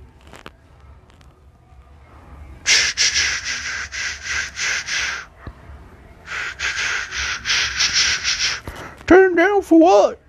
Turn 9.07 9.35
down 9.37 9.63
for 9.63 9.79
what? 9.81 10.21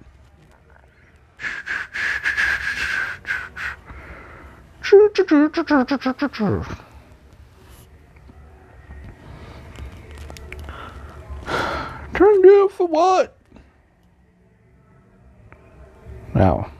Turn 5.75 5.85
down 12.41 12.69
for 12.69 12.87
what? 12.87 13.37
Now, 16.33 16.71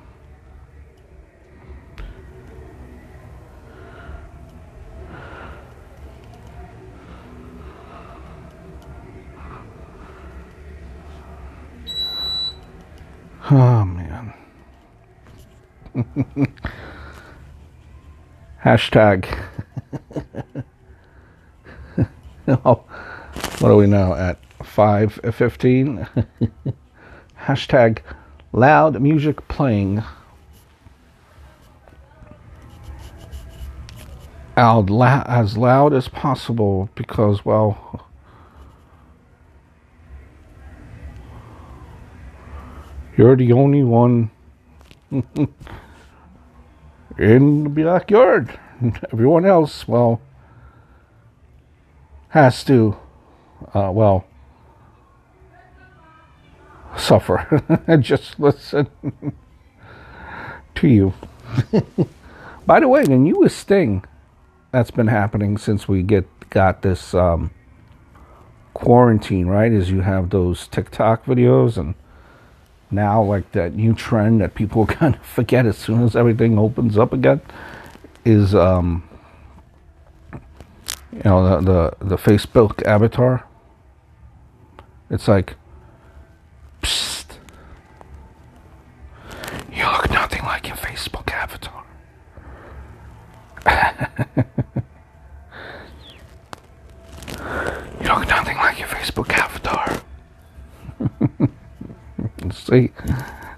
Oh 13.52 13.86
man. 13.86 14.34
Hashtag. 18.70 19.26
oh, 22.48 22.84
what 23.58 23.72
are 23.72 23.76
we 23.76 23.88
now 23.88 24.14
at? 24.14 24.38
5.15? 24.60 26.08
Hashtag 27.40 28.02
loud 28.54 29.02
music 29.02 29.48
playing. 29.48 30.04
As 34.56 35.58
loud 35.58 35.96
as 35.96 36.08
possible 36.08 36.92
because, 36.94 37.44
well, 37.44 38.08
you're 43.18 43.36
the 43.36 43.52
only 43.52 43.82
one 43.82 44.30
in 47.20 47.66
the 47.66 47.70
backyard. 47.70 48.58
Everyone 49.14 49.46
else, 49.46 49.88
well, 49.88 50.22
has 52.30 52.64
to, 52.64 52.98
uh, 53.74 53.92
well, 53.94 54.26
suffer. 56.98 57.62
Just 58.00 58.40
listen 58.40 58.88
to 60.76 60.88
you. 60.88 61.14
By 62.66 62.80
the 62.80 62.88
way, 62.88 63.04
the 63.04 63.18
newest 63.18 63.68
thing 63.68 64.06
that's 64.72 64.92
been 64.92 65.08
happening 65.08 65.58
since 65.58 65.88
we 65.88 66.04
get 66.04 66.28
got 66.50 66.82
this 66.82 67.14
um, 67.14 67.52
quarantine, 68.74 69.48
right, 69.48 69.72
is 69.72 69.92
you 69.92 70.02
have 70.02 70.30
those 70.30 70.68
TikTok 70.68 71.26
videos 71.26 71.78
and 71.78 71.96
now 72.92 73.22
like 73.22 73.52
that 73.52 73.76
new 73.76 73.94
trend 73.94 74.42
that 74.42 74.56
people 74.56 74.86
kind 75.00 75.16
of 75.16 75.26
forget 75.26 75.66
as 75.66 75.78
soon 75.78 76.04
as 76.04 76.16
everything 76.16 76.58
opens 76.58 76.98
up 76.98 77.14
again 77.14 77.42
is 78.26 78.54
um 78.54 79.04
you 81.12 81.22
know 81.26 81.62
the 81.62 81.96
the, 82.00 82.06
the 82.06 82.18
Facebook 82.18 82.86
avatar. 82.86 83.46
It's 85.10 85.28
like 85.28 85.56
Psst. 86.84 87.38
You 89.74 89.84
look 89.86 90.10
nothing 90.12 90.44
like 90.44 90.68
your 90.68 90.78
Facebook 90.78 91.32
avatar. 91.32 91.84
you 98.02 98.08
look 98.08 98.28
nothing 98.28 98.58
like 98.58 98.80
your 98.80 98.88
Facebook 98.88 99.30
avatar. 99.32 100.02
See, 102.70 102.92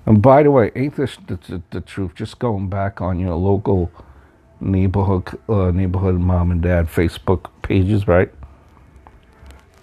and 0.06 0.21
by 0.21 0.43
the 0.43 0.52
way, 0.52 0.71
ain't 0.76 0.95
this 0.95 1.17
the, 1.28 1.36
the, 1.36 1.62
the, 1.71 1.82
truth? 1.82 2.15
Just 2.15 2.39
going 2.39 2.69
back 2.69 3.02
on 3.02 3.19
your 3.19 3.36
local 3.36 3.91
neighborhood 4.62 5.38
uh, 5.50 5.71
neighborhood 5.71 6.15
mom 6.15 6.52
and 6.52 6.62
dad 6.62 6.88
Facebook 6.88 7.50
pages, 7.62 8.08
right? 8.08 8.32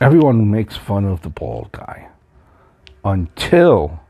Everyone 0.01 0.51
makes 0.51 0.77
fun 0.77 1.05
of 1.05 1.23
the 1.23 1.29
bald 1.29 1.73
guy 1.73 2.09
until 3.05 4.01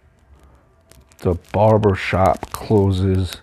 the 1.18 1.35
barber 1.52 1.94
shop 1.94 2.52
closes, 2.52 3.38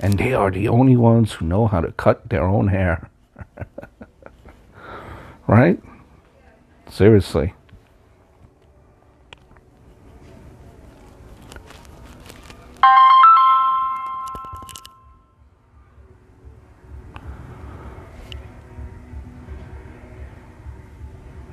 and 0.00 0.18
they 0.18 0.32
are 0.32 0.50
the 0.50 0.66
only 0.66 0.96
ones 0.96 1.34
who 1.34 1.46
know 1.46 1.66
how 1.66 1.80
to 1.80 1.92
cut 1.92 2.28
their 2.30 2.44
own 2.44 2.68
hair. 2.68 3.08
right? 5.46 5.80
Seriously. 6.90 7.54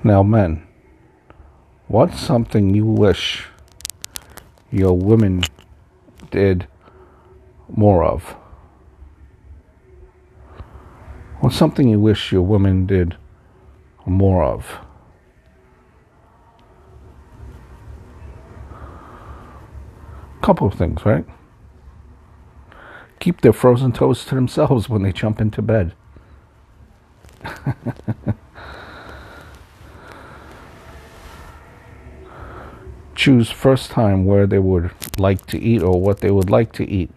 Now, 0.05 0.21
men, 0.21 0.67
what's 1.87 2.19
something 2.19 2.75
you 2.75 2.85
wish 2.85 3.47
your 4.69 4.97
women 4.97 5.43
did 6.29 6.67
more 7.69 8.03
of? 8.03 8.35
What's 11.39 11.55
something 11.55 11.87
you 11.87 12.01
wish 12.01 12.33
your 12.33 12.41
women 12.41 12.85
did 12.85 13.15
more 14.05 14.43
of? 14.43 14.79
Couple 20.41 20.67
of 20.67 20.73
things, 20.73 21.05
right? 21.05 21.25
Keep 23.21 23.39
their 23.39 23.53
frozen 23.53 23.93
toes 23.93 24.25
to 24.25 24.35
themselves 24.35 24.89
when 24.89 25.03
they 25.03 25.13
jump 25.13 25.39
into 25.39 25.61
bed. 25.61 25.93
choose 33.23 33.49
first 33.49 33.89
time 33.89 34.25
where 34.25 34.45
they 34.45 34.59
would 34.59 34.91
like 35.17 35.45
to 35.45 35.57
eat 35.57 35.81
or 35.81 36.01
what 36.01 36.19
they 36.19 36.29
would 36.29 36.49
like 36.49 36.73
to 36.73 36.83
eat. 36.89 37.09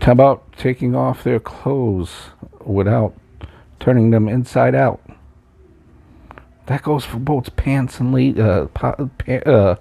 How 0.00 0.10
about 0.10 0.52
taking 0.56 0.96
off 0.96 1.22
their 1.22 1.38
clothes 1.38 2.30
without 2.64 3.14
turning 3.78 4.10
them 4.10 4.28
inside 4.28 4.74
out? 4.74 5.00
That 6.66 6.82
goes 6.82 7.04
for 7.04 7.18
both 7.18 7.54
pants 7.54 8.00
and 8.00 8.12
le- 8.12 8.42
uh, 8.42 8.66
uh, 9.46 9.76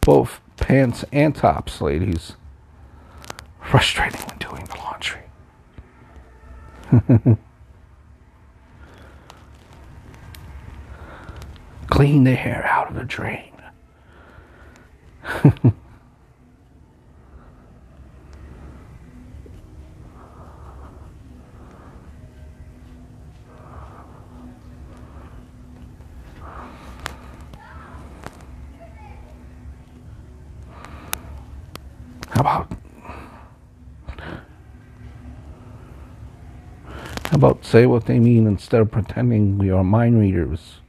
both 0.00 0.40
pants 0.56 1.04
and 1.12 1.34
tops, 1.34 1.80
ladies. 1.80 2.34
Frustrating 3.62 4.20
when 4.20 4.38
doing 4.38 4.64
the 4.64 4.76
laundry. 4.76 5.22
Clean 11.88 12.24
the 12.24 12.34
hair 12.34 12.66
out 12.66 12.88
of 12.88 12.96
the 12.96 13.04
drain. 13.04 13.50
How 32.34 32.40
about 32.40 32.72
how 37.26 37.33
about 37.44 37.64
say 37.64 37.84
what 37.84 38.06
they 38.06 38.18
mean 38.18 38.46
instead 38.46 38.80
of 38.80 38.90
pretending 38.90 39.58
we 39.58 39.70
are 39.70 39.84
mind 39.84 40.18
readers? 40.18 40.80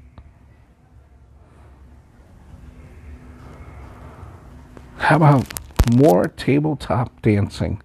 How 4.97 5.17
about 5.17 5.45
more 5.93 6.27
tabletop 6.29 7.21
dancing 7.21 7.81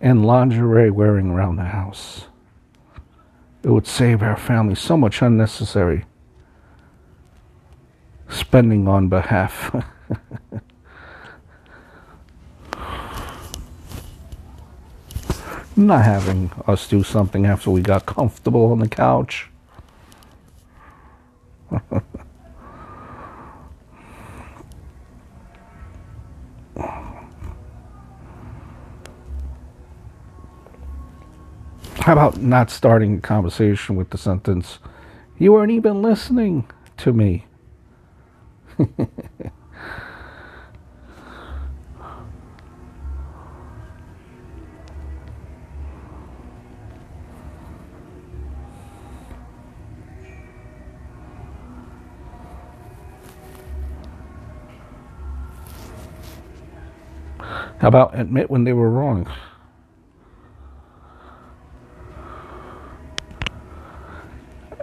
and 0.00 0.24
lingerie 0.24 0.92
wearing 0.92 1.30
around 1.30 1.56
the 1.56 1.64
house? 1.64 2.26
It 3.64 3.70
would 3.70 3.86
save 3.86 4.22
our 4.22 4.36
family 4.36 4.76
so 4.76 4.96
much 4.96 5.20
unnecessary 5.20 6.04
spending 8.28 8.86
on 8.86 9.08
behalf 9.08 9.74
not 15.76 16.04
having 16.04 16.50
us 16.66 16.88
do 16.88 17.02
something 17.02 17.46
after 17.46 17.70
we 17.70 17.82
got 17.82 18.06
comfortable 18.06 18.70
on 18.72 18.78
the 18.80 18.88
couch. 18.88 19.48
How 32.02 32.14
about 32.14 32.38
not 32.42 32.68
starting 32.70 33.18
a 33.18 33.20
conversation 33.20 33.94
with 33.94 34.10
the 34.10 34.18
sentence, 34.18 34.80
You 35.38 35.52
weren't 35.52 35.70
even 35.70 36.02
listening 36.02 36.66
to 36.98 37.12
me? 37.12 37.46
How 57.82 57.88
about 57.88 58.16
admit 58.16 58.48
when 58.48 58.62
they 58.62 58.72
were 58.72 58.88
wrong? 58.88 59.28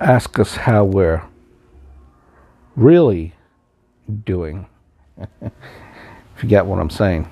Ask 0.02 0.38
us 0.38 0.58
how 0.58 0.84
we're 0.84 1.24
really 2.76 3.34
doing. 4.26 4.68
if 5.42 6.44
you 6.44 6.50
get 6.50 6.66
what 6.66 6.78
I'm 6.78 6.90
saying. 6.90 7.32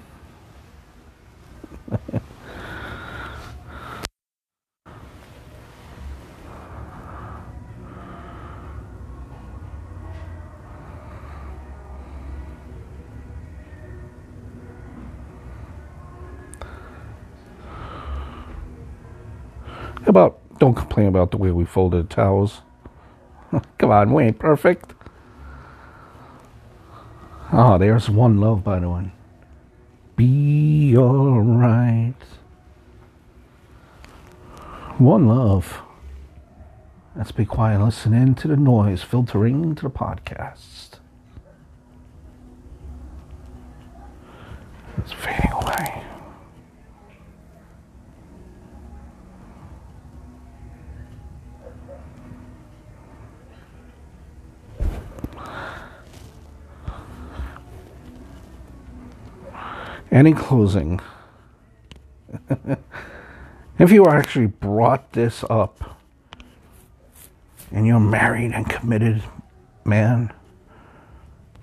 Don't 20.68 20.76
complain 20.76 21.08
about 21.08 21.32
the 21.32 21.38
way 21.38 21.50
we 21.50 21.64
folded 21.64 22.10
the 22.10 22.14
towels. 22.14 22.60
Come 23.78 23.90
on, 23.90 24.14
we 24.14 24.26
ain't 24.26 24.38
perfect. 24.38 24.94
Oh, 27.54 27.78
there's 27.78 28.10
one 28.10 28.42
love, 28.42 28.66
by 28.66 28.80
the 28.80 28.90
way. 28.90 29.14
Be 30.18 30.94
alright. 30.98 32.22
One 34.98 35.30
love. 35.30 35.84
Let's 37.16 37.32
be 37.32 37.46
quiet 37.46 37.76
and 37.76 37.86
listen 37.86 38.14
in 38.14 38.36
to 38.36 38.50
the 38.50 38.58
noise 38.58 39.04
filtering 39.04 39.74
to 39.76 39.84
the 39.84 39.90
podcast. 39.90 41.00
It's 44.98 45.14
fading 45.14 45.47
Any 60.18 60.34
closing, 60.34 61.00
if 63.78 63.92
you 63.92 64.08
actually 64.08 64.48
brought 64.48 65.12
this 65.12 65.44
up 65.48 66.00
and 67.72 67.86
you're 67.86 68.00
married 68.00 68.52
and 68.52 68.68
committed 68.68 69.22
man, 69.86 70.34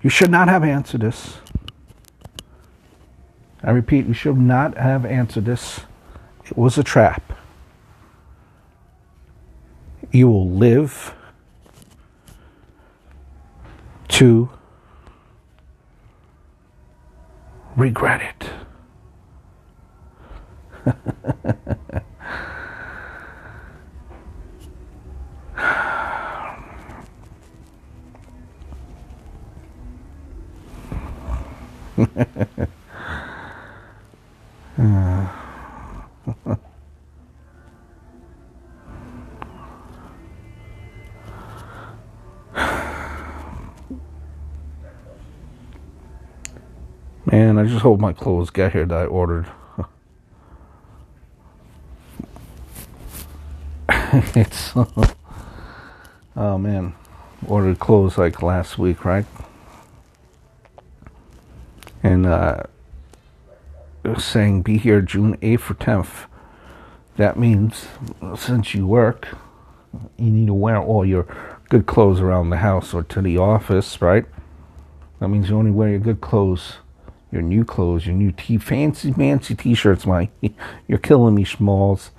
you 0.01 0.09
should 0.09 0.31
not 0.31 0.47
have 0.47 0.63
answered 0.63 1.01
this. 1.01 1.39
I 3.61 3.71
repeat, 3.71 4.05
you 4.05 4.13
should 4.13 4.37
not 4.37 4.77
have 4.77 5.05
answered 5.05 5.43
this. 5.43 5.81
It 6.45 6.57
was 6.57 6.77
a 6.77 6.83
trap. 6.83 7.33
You 10.11 10.29
will 10.29 10.49
live 10.49 11.13
to 14.07 14.49
regret 17.75 18.21
it. 20.85 20.95
Man, 47.55 47.65
I 47.65 47.69
just 47.69 47.83
hope 47.83 48.01
my 48.01 48.11
clothes 48.11 48.49
get 48.49 48.73
here 48.73 48.85
that 48.85 48.97
I 48.97 49.05
ordered. 49.05 49.49
it's 54.35 54.73
oh 56.35 56.57
man, 56.57 56.93
ordered 57.47 57.79
clothes 57.79 58.17
like 58.17 58.41
last 58.41 58.77
week, 58.77 59.05
right? 59.05 59.25
And 62.03 62.25
uh, 62.25 62.63
saying 64.17 64.63
be 64.63 64.77
here 64.77 64.99
June 64.99 65.37
eighth 65.41 65.71
or 65.71 65.75
tenth. 65.75 66.25
That 67.15 67.39
means 67.39 67.87
since 68.37 68.75
you 68.75 68.85
work, 68.85 69.29
you 70.17 70.29
need 70.29 70.47
to 70.47 70.53
wear 70.53 70.77
all 70.77 71.05
your 71.05 71.25
good 71.69 71.85
clothes 71.85 72.19
around 72.19 72.49
the 72.49 72.57
house 72.57 72.93
or 72.93 73.03
to 73.03 73.21
the 73.21 73.37
office, 73.37 74.01
right? 74.01 74.25
That 75.21 75.29
means 75.29 75.49
you 75.49 75.57
only 75.57 75.71
wear 75.71 75.87
your 75.87 75.99
good 75.99 76.19
clothes 76.19 76.79
your 77.31 77.41
new 77.41 77.65
clothes, 77.65 78.05
your 78.05 78.15
new 78.15 78.31
t 78.31 78.57
fancy 78.57 79.11
fancy 79.11 79.55
t-shirts, 79.55 80.05
Mike. 80.05 80.31
You're 80.87 80.99
killing 80.99 81.35
me, 81.35 81.45
Smalls. 81.45 82.11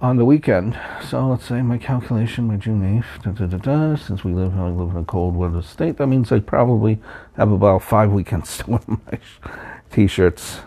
On 0.00 0.16
the 0.16 0.24
weekend, 0.24 0.78
so 1.04 1.26
let's 1.26 1.44
say 1.44 1.60
my 1.60 1.76
calculation 1.76 2.46
my 2.46 2.54
June 2.54 3.02
8th, 3.02 3.36
da, 3.36 3.46
da, 3.46 3.56
da, 3.56 3.96
since 3.96 4.22
we 4.22 4.32
live, 4.32 4.56
I 4.56 4.68
live 4.68 4.90
in 4.90 4.96
a 4.96 5.04
cold 5.04 5.34
weather 5.34 5.60
state, 5.60 5.96
that 5.96 6.06
means 6.06 6.30
I 6.30 6.38
probably 6.38 7.00
have 7.36 7.50
about 7.50 7.82
five 7.82 8.12
weekends 8.12 8.58
to 8.58 8.70
wear 8.70 8.80
my 8.86 9.18
t-shirts. 9.90 10.60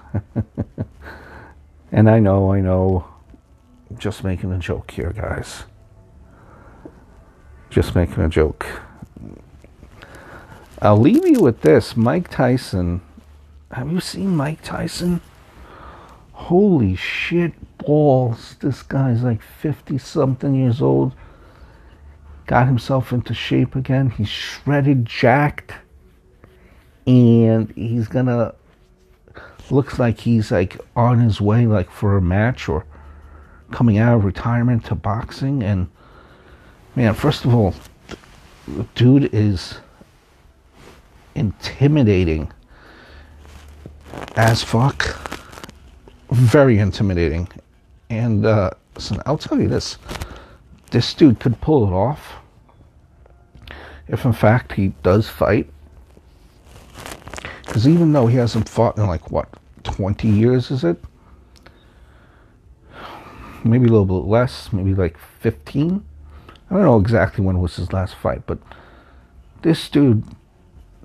and 1.93 2.09
I 2.09 2.19
know, 2.19 2.51
I 2.51 2.59
know, 2.59 3.07
just 3.97 4.25
making 4.25 4.51
a 4.51 4.59
joke 4.59 4.91
here, 4.91 5.13
guys. 5.13 5.63
Just 7.69 7.95
making 7.95 8.21
a 8.21 8.27
joke. 8.27 8.65
I'll 10.83 10.97
leave 10.97 11.27
you 11.27 11.41
with 11.41 11.61
this 11.61 11.95
Mike 11.95 12.31
Tyson. 12.31 13.01
Have 13.71 13.91
you 13.91 13.99
seen 13.99 14.35
Mike 14.35 14.63
Tyson? 14.63 15.21
Holy 16.31 16.95
shit 16.95 17.53
balls. 17.77 18.55
This 18.61 18.81
guy's 18.81 19.21
like 19.21 19.43
50 19.43 19.99
something 19.99 20.55
years 20.55 20.81
old. 20.81 21.13
Got 22.47 22.65
himself 22.65 23.13
into 23.13 23.35
shape 23.35 23.75
again. 23.75 24.09
He's 24.09 24.27
shredded, 24.27 25.05
jacked. 25.05 25.73
And 27.05 27.71
he's 27.75 28.07
gonna. 28.07 28.55
Looks 29.69 29.99
like 29.99 30.19
he's 30.19 30.51
like 30.51 30.81
on 30.95 31.19
his 31.19 31.39
way, 31.39 31.67
like 31.67 31.91
for 31.91 32.17
a 32.17 32.21
match 32.21 32.67
or 32.67 32.85
coming 33.69 33.99
out 33.99 34.15
of 34.15 34.25
retirement 34.25 34.85
to 34.85 34.95
boxing. 34.95 35.61
And 35.61 35.89
man, 36.95 37.13
first 37.13 37.45
of 37.45 37.53
all, 37.53 37.75
dude 38.95 39.31
is 39.31 39.75
intimidating 41.35 42.51
as 44.35 44.63
fuck. 44.63 45.17
Very 46.29 46.77
intimidating. 46.79 47.47
And 48.09 48.45
uh, 48.45 48.71
listen, 48.95 49.21
I'll 49.25 49.37
tell 49.37 49.59
you 49.59 49.67
this 49.67 49.97
this 50.91 51.13
dude 51.13 51.39
could 51.39 51.59
pull 51.61 51.87
it 51.87 51.93
off 51.93 52.41
if, 54.11 54.25
in 54.25 54.33
fact, 54.33 54.73
he 54.73 54.89
does 55.03 55.29
fight. 55.29 55.69
Because 57.65 57.87
even 57.87 58.11
though 58.11 58.27
he 58.27 58.35
hasn't 58.35 58.67
fought 58.67 58.97
in 58.97 59.07
like 59.07 59.31
what, 59.31 59.47
20 59.83 60.27
years, 60.27 60.69
is 60.69 60.83
it? 60.83 61.01
Maybe 63.63 63.87
a 63.87 63.89
little 63.89 64.05
bit 64.05 64.27
less, 64.27 64.73
maybe 64.73 64.93
like 64.93 65.17
15. 65.39 66.03
I 66.69 66.73
don't 66.73 66.83
know 66.83 66.99
exactly 66.99 67.43
when 67.45 67.59
was 67.59 67.77
his 67.77 67.93
last 67.93 68.15
fight, 68.15 68.41
but 68.45 68.59
this 69.61 69.87
dude 69.87 70.25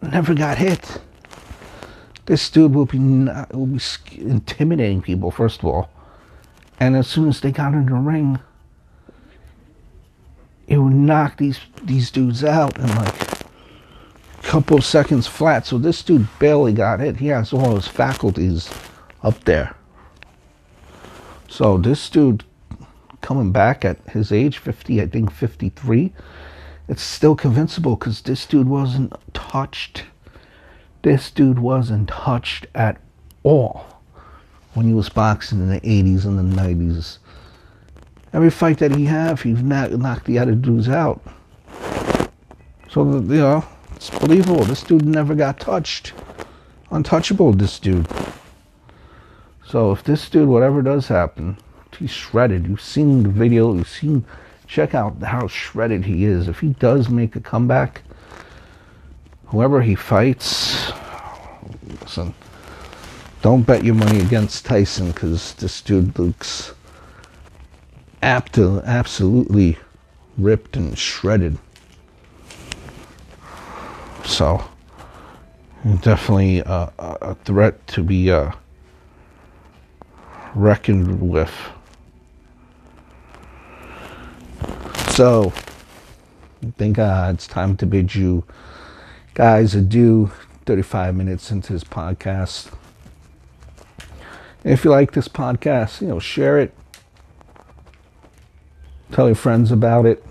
never 0.03 0.35
got 0.35 0.59
hit. 0.59 1.01
This 2.27 2.51
dude 2.51 2.75
will 2.75 2.87
be 2.87 2.99
not, 2.99 3.55
uh, 3.55 3.59
will 3.59 3.67
be 3.67 3.81
intimidating 4.17 5.01
people 5.01 5.31
first 5.31 5.61
of 5.61 5.67
all, 5.67 5.91
and 6.81 6.97
as 6.97 7.07
soon 7.07 7.29
as 7.29 7.41
they 7.41 7.53
got 7.53 7.73
in 7.73 7.87
the 7.87 7.95
ring, 7.95 8.41
it 10.67 10.79
would 10.79 10.95
knock 10.95 11.37
these 11.37 11.61
these 11.83 12.11
dudes 12.11 12.43
out 12.43 12.77
in 12.79 12.89
like 12.97 13.23
a 13.23 14.43
couple 14.43 14.81
seconds 14.83 15.27
flat. 15.27 15.67
So 15.67 15.79
this 15.79 16.03
dude 16.03 16.27
barely 16.39 16.73
got 16.73 17.01
hit. 17.01 17.19
He 17.19 17.29
has 17.29 17.53
all 17.53 17.77
his 17.77 17.87
faculties 17.87 18.69
up 19.23 19.45
there. 19.45 19.77
So 21.49 21.79
this 21.79 22.11
dude 22.11 22.45
coming 23.21 23.53
back 23.53 23.85
at 23.85 23.99
his 24.11 24.31
age, 24.31 24.59
50, 24.59 25.01
I 25.01 25.07
think 25.07 25.33
53, 25.33 26.13
it's 26.89 27.03
still 27.03 27.35
convincible 27.35 27.97
because 27.97 28.23
this 28.23 28.47
dude 28.47 28.69
wasn't 28.69 29.13
touched. 29.35 30.05
This 31.03 31.31
dude 31.31 31.59
wasn't 31.59 32.09
touched 32.09 32.67
at 32.75 33.01
all 33.43 33.87
when 34.75 34.87
he 34.87 34.95
was 34.95 35.09
boxing 35.09 35.61
in 35.61 35.69
the 35.69 35.81
80s 35.81 36.25
and 36.25 36.39
the 36.39 36.57
90s. 36.57 37.19
Every 38.33 38.51
fight 38.51 38.79
that 38.79 38.95
he 38.95 39.07
had, 39.07 39.41
he's 39.41 39.63
knocked 39.63 40.25
the 40.25 40.39
other 40.39 40.55
dudes 40.55 40.89
out. 40.89 41.21
So, 42.91 43.05
you 43.05 43.21
know, 43.21 43.65
it's 43.95 44.11
believable. 44.11 44.65
This 44.65 44.83
dude 44.83 45.07
never 45.07 45.35
got 45.35 45.59
touched. 45.59 46.13
Untouchable, 46.91 47.53
this 47.53 47.79
dude. 47.79 48.07
So 49.67 49.93
if 49.93 50.05
this 50.05 50.29
dude, 50.29 50.49
whatever 50.49 50.83
does 50.83 51.09
happen, 51.09 51.57
he's 51.99 52.11
shredded. 52.11 52.67
You've 52.67 52.81
seen 52.81 53.23
the 53.23 53.29
video. 53.29 53.75
You've 53.75 53.89
seen. 53.89 54.25
Check 54.67 54.95
out 54.95 55.23
how 55.23 55.47
shredded 55.47 56.05
he 56.05 56.25
is. 56.25 56.49
If 56.49 56.61
he 56.61 56.69
does 56.69 57.09
make 57.09 57.37
a 57.37 57.41
comeback, 57.41 58.03
whoever 59.47 59.81
he 59.81 59.95
fights, 59.95 60.93
listen, 62.01 62.35
don't 63.43 63.63
bet 63.63 63.85
your 63.85 63.95
money 63.95 64.21
against 64.21 64.65
Tyson 64.65 65.13
because 65.13 65.55
this 65.55 65.81
dude 65.81 66.19
looks 66.19 66.75
apt 68.23 68.55
to 68.55 68.83
absolutely 68.85 69.79
ripped 70.37 70.77
and 70.77 70.99
shredded. 70.99 71.59
So, 74.25 74.65
definitely 76.01 76.59
a, 76.59 76.93
a 76.99 77.35
threat 77.45 77.87
to 77.89 78.03
be 78.03 78.31
uh, 78.31 78.51
reckoned 80.55 81.21
with. 81.21 81.53
So, 85.17 85.51
I 86.63 86.73
think 86.77 86.99
uh, 86.99 87.31
it's 87.33 87.47
time 87.47 87.79
to 87.79 87.87
bid 87.87 88.15
you 88.15 88.45
guys 89.33 89.75
adieu. 89.75 90.31
35 90.67 91.17
minutes 91.17 91.51
into 91.51 91.73
this 91.73 91.85
podcast. 91.85 92.71
if 94.63 94.85
you 94.85 94.91
like 94.91 95.13
this 95.13 95.27
podcast, 95.27 96.03
you 96.03 96.09
know, 96.09 96.19
share 96.19 96.59
it. 96.59 96.75
Tell 99.11 99.25
your 99.25 99.37
friends 99.37 99.73
about 99.73 100.05
it. 100.05 100.23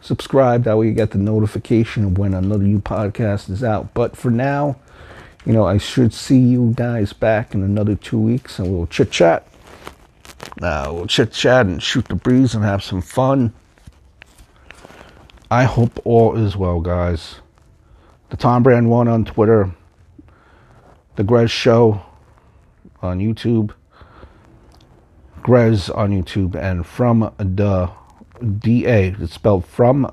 Subscribe, 0.00 0.64
that 0.64 0.78
way 0.78 0.86
you 0.86 0.94
get 0.94 1.10
the 1.10 1.18
notification 1.18 2.06
of 2.06 2.16
when 2.16 2.32
another 2.32 2.64
new 2.64 2.80
podcast 2.80 3.50
is 3.50 3.62
out. 3.62 3.92
But 3.92 4.16
for 4.16 4.30
now, 4.30 4.76
you 5.44 5.52
know, 5.52 5.66
I 5.66 5.76
should 5.76 6.14
see 6.14 6.38
you 6.38 6.72
guys 6.74 7.12
back 7.12 7.54
in 7.54 7.62
another 7.62 7.96
two 7.96 8.18
weeks 8.18 8.58
and 8.58 8.74
we'll 8.74 8.86
chit 8.86 9.10
chat. 9.10 9.46
Uh, 10.62 10.90
we'll 10.90 11.06
chit 11.06 11.32
chat 11.32 11.66
and 11.66 11.82
shoot 11.82 12.06
the 12.08 12.14
breeze 12.14 12.54
and 12.54 12.64
have 12.64 12.82
some 12.82 13.02
fun. 13.02 13.52
I 15.54 15.62
hope 15.62 16.00
all 16.04 16.36
is 16.36 16.56
well, 16.56 16.80
guys 16.80 17.36
the 18.28 18.36
Tom 18.36 18.64
Brand 18.64 18.90
One 18.90 19.06
on 19.06 19.24
Twitter, 19.24 19.70
the 21.14 21.22
Grez 21.22 21.52
Show 21.52 22.02
on 23.00 23.20
YouTube, 23.20 23.70
Grez 25.42 25.90
on 25.90 26.10
YouTube, 26.10 26.56
and 26.56 26.84
from 26.84 27.32
the 27.38 27.88
DA, 28.58 29.14
it's 29.20 29.34
spelled 29.34 29.64
from 29.64 30.12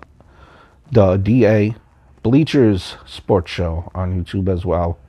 the 0.91 1.17
DA 1.17 1.73
Bleachers 2.21 2.97
Sports 3.07 3.49
Show 3.49 3.91
on 3.95 4.23
YouTube 4.23 4.47
as 4.47 4.63
well. 4.63 4.99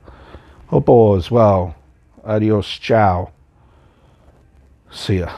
Hope 0.69 0.89
all 0.89 1.15
is 1.15 1.29
well. 1.29 1.75
Adios, 2.25 2.67
ciao. 2.67 3.31
See 4.89 5.19
ya. 5.19 5.31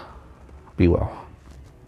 Be 0.77 0.87
well. 0.87 1.24